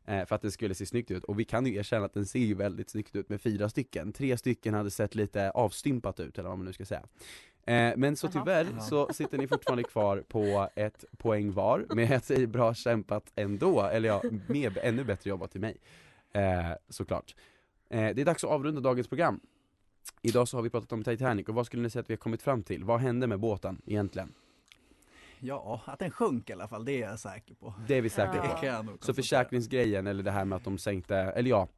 Eh, 0.06 0.26
för 0.26 0.34
att 0.34 0.42
den 0.42 0.52
skulle 0.52 0.74
se 0.74 0.86
snyggt 0.86 1.10
ut, 1.10 1.24
och 1.24 1.40
vi 1.40 1.44
kan 1.44 1.66
ju 1.66 1.74
erkänna 1.74 2.04
att 2.04 2.14
den 2.14 2.26
ser 2.26 2.38
ju 2.38 2.54
väldigt 2.54 2.90
snyggt 2.90 3.16
ut 3.16 3.28
med 3.28 3.40
fyra 3.40 3.68
stycken. 3.68 4.12
Tre 4.12 4.38
stycken 4.38 4.74
hade 4.74 4.90
sett 4.90 5.14
lite 5.14 5.50
avstympat 5.50 6.20
ut, 6.20 6.38
eller 6.38 6.48
vad 6.48 6.58
man 6.58 6.66
nu 6.66 6.72
ska 6.72 6.84
säga. 6.84 7.02
Eh, 7.66 7.96
men 7.96 8.16
så 8.16 8.28
tyvärr 8.28 8.78
så 8.80 9.12
sitter 9.12 9.38
ni 9.38 9.46
fortfarande 9.46 9.82
kvar 9.82 10.24
på 10.28 10.68
ett 10.74 11.04
poäng 11.18 11.52
var, 11.52 11.86
men 11.88 12.06
jag 12.06 12.24
säger 12.24 12.46
bra 12.46 12.74
kämpat 12.74 13.32
ändå, 13.34 13.82
eller 13.82 14.08
ja, 14.08 14.22
med, 14.46 14.78
ännu 14.82 15.04
bättre 15.04 15.30
jobbat 15.30 15.50
till 15.50 15.60
mig. 15.60 15.76
Eh, 16.32 16.70
såklart. 16.88 17.34
Eh, 17.90 18.14
det 18.14 18.20
är 18.20 18.24
dags 18.24 18.44
att 18.44 18.50
avrunda 18.50 18.80
dagens 18.80 19.08
program. 19.08 19.40
Idag 20.22 20.48
så 20.48 20.56
har 20.56 20.62
vi 20.62 20.70
pratat 20.70 20.92
om 20.92 21.04
Titanic, 21.04 21.48
och 21.48 21.54
vad 21.54 21.66
skulle 21.66 21.82
ni 21.82 21.90
säga 21.90 22.00
att 22.00 22.10
vi 22.10 22.14
har 22.14 22.18
kommit 22.18 22.42
fram 22.42 22.62
till? 22.62 22.84
Vad 22.84 23.00
hände 23.00 23.26
med 23.26 23.40
båten 23.40 23.82
egentligen? 23.86 24.32
Ja, 25.46 25.80
att 25.84 25.98
den 25.98 26.10
sjönk 26.10 26.50
i 26.50 26.52
alla 26.52 26.68
fall, 26.68 26.84
det 26.84 26.92
är 27.02 27.08
jag 27.08 27.18
säker 27.18 27.54
på. 27.54 27.74
Det 27.88 27.94
är 27.94 28.02
vi 28.02 28.08
säkra 28.08 28.56
Ja. 28.62 28.82
på. 28.82 29.04
Så 29.04 29.14
försäkringsgrejen, 29.14 30.06
eller 30.06 30.22
det 30.22 30.30
här 30.30 30.44
med 30.44 30.56
att 30.56 30.64
de 30.64 30.78
sänkte, 30.78 31.16
eller 31.16 31.50
ja 31.50 31.68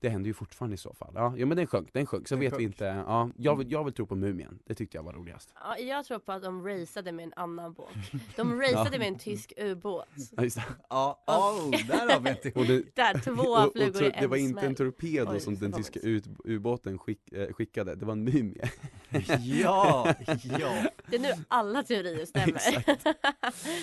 Det 0.00 0.08
händer 0.08 0.28
ju 0.28 0.34
fortfarande 0.34 0.74
i 0.74 0.78
så 0.78 0.94
fall. 0.94 1.12
Ja, 1.14 1.34
ja 1.36 1.46
men 1.46 1.56
den 1.56 1.66
sjönk, 1.66 1.92
den 1.92 2.06
sjönk. 2.06 2.28
Så 2.28 2.34
Den 2.34 2.40
vet 2.40 2.52
vi 2.52 2.56
sjönk. 2.56 2.62
inte, 2.62 2.84
ja, 2.84 3.30
jag, 3.36 3.56
vill, 3.56 3.72
jag 3.72 3.84
vill 3.84 3.94
tro 3.94 4.06
på 4.06 4.16
Mumien. 4.16 4.58
Det 4.64 4.74
tyckte 4.74 4.96
jag 4.96 5.02
var 5.02 5.12
roligast. 5.12 5.54
Ja, 5.54 5.78
jag 5.78 6.04
tror 6.04 6.18
på 6.18 6.32
att 6.32 6.42
de 6.42 6.66
raceade 6.66 7.12
med 7.12 7.24
en 7.24 7.32
annan 7.36 7.72
båt. 7.72 7.88
De 8.36 8.60
raceade 8.60 8.98
med 8.98 9.08
en 9.08 9.18
tysk 9.18 9.52
ubåt. 9.56 10.06
Ja, 10.36 10.42
just 10.42 10.56
det. 10.56 10.62
Ja, 10.88 11.22
oh, 11.26 11.70
där 11.70 12.12
har 12.12 12.20
vi 12.20 12.30
en 12.30 12.36
Och 12.54 12.66
det, 12.66 12.96
Där, 12.96 13.20
två 13.20 13.42
och, 13.42 13.66
och, 13.66 13.72
flugor 13.72 14.02
i 14.02 14.06
en 14.06 14.12
det 14.20 14.26
var 14.26 14.36
inte 14.36 14.60
en 14.60 14.76
smäll. 14.76 14.92
torpedo 14.92 15.32
Oj, 15.32 15.40
som 15.40 15.54
den 15.58 15.72
tyska 15.72 16.00
ubåten 16.44 16.98
skick, 16.98 17.32
eh, 17.32 17.52
skickade, 17.52 17.94
det 17.94 18.06
var 18.06 18.12
en 18.12 18.24
mumie. 18.24 18.70
Ja, 19.40 20.14
ja. 20.58 20.84
Det 21.06 21.16
är 21.16 21.20
nu 21.20 21.28
alla 21.48 21.82
teorier 21.82 22.26
stämmer. 22.26 22.54
Exakt. 22.54 23.04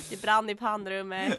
det 0.10 0.22
brann 0.22 0.50
i 0.50 0.56
pannrummet. 0.56 1.38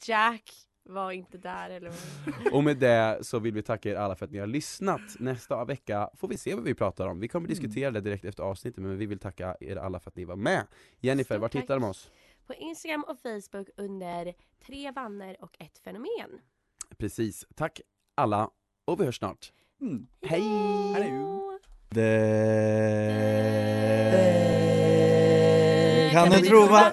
Jack 0.00 0.50
var 0.84 1.12
inte 1.12 1.38
där 1.38 1.70
eller. 1.70 1.92
Och 2.52 2.64
med 2.64 2.76
det 2.76 3.18
så 3.22 3.38
vill 3.38 3.54
vi 3.54 3.62
tacka 3.62 3.90
er 3.90 3.94
alla 3.96 4.16
för 4.16 4.26
att 4.26 4.32
ni 4.32 4.38
har 4.38 4.46
lyssnat. 4.46 5.00
Nästa 5.18 5.64
vecka 5.64 6.10
får 6.14 6.28
vi 6.28 6.36
se 6.38 6.54
vad 6.54 6.64
vi 6.64 6.74
pratar 6.74 7.06
om. 7.06 7.20
Vi 7.20 7.28
kommer 7.28 7.46
Mm. 7.46 7.54
diskutera 7.54 7.90
det 7.90 8.00
direkt 8.00 8.24
efter 8.24 8.42
avsnittet, 8.42 8.82
men 8.82 8.98
vi 8.98 9.06
vill 9.06 9.18
tacka 9.18 9.56
er 9.60 9.76
alla 9.76 10.00
för 10.00 10.10
att 10.10 10.16
ni 10.16 10.24
var 10.24 10.36
med. 10.36 10.66
Jennifer, 11.00 11.34
Stort 11.38 11.54
var 11.54 11.60
hittar 11.60 11.74
de 11.80 11.84
oss? 11.84 12.10
På 12.46 12.54
Instagram 12.54 13.04
och 13.08 13.18
Facebook 13.18 13.68
under 13.76 14.34
tre 14.66 14.90
vanner 14.90 15.36
och 15.40 15.56
ett 15.58 15.78
fenomen. 15.78 16.30
Precis. 16.98 17.46
Tack 17.54 17.80
alla, 18.14 18.50
och 18.84 19.00
vi 19.00 19.04
hörs 19.04 19.18
snart. 19.18 19.52
Mm. 19.80 20.06
Hej! 20.22 20.92
Hallå. 20.92 21.58
Det 24.82 26.10
Kan 26.12 26.30
du 26.30 26.38
tro 26.38 26.66
va? 26.66 26.92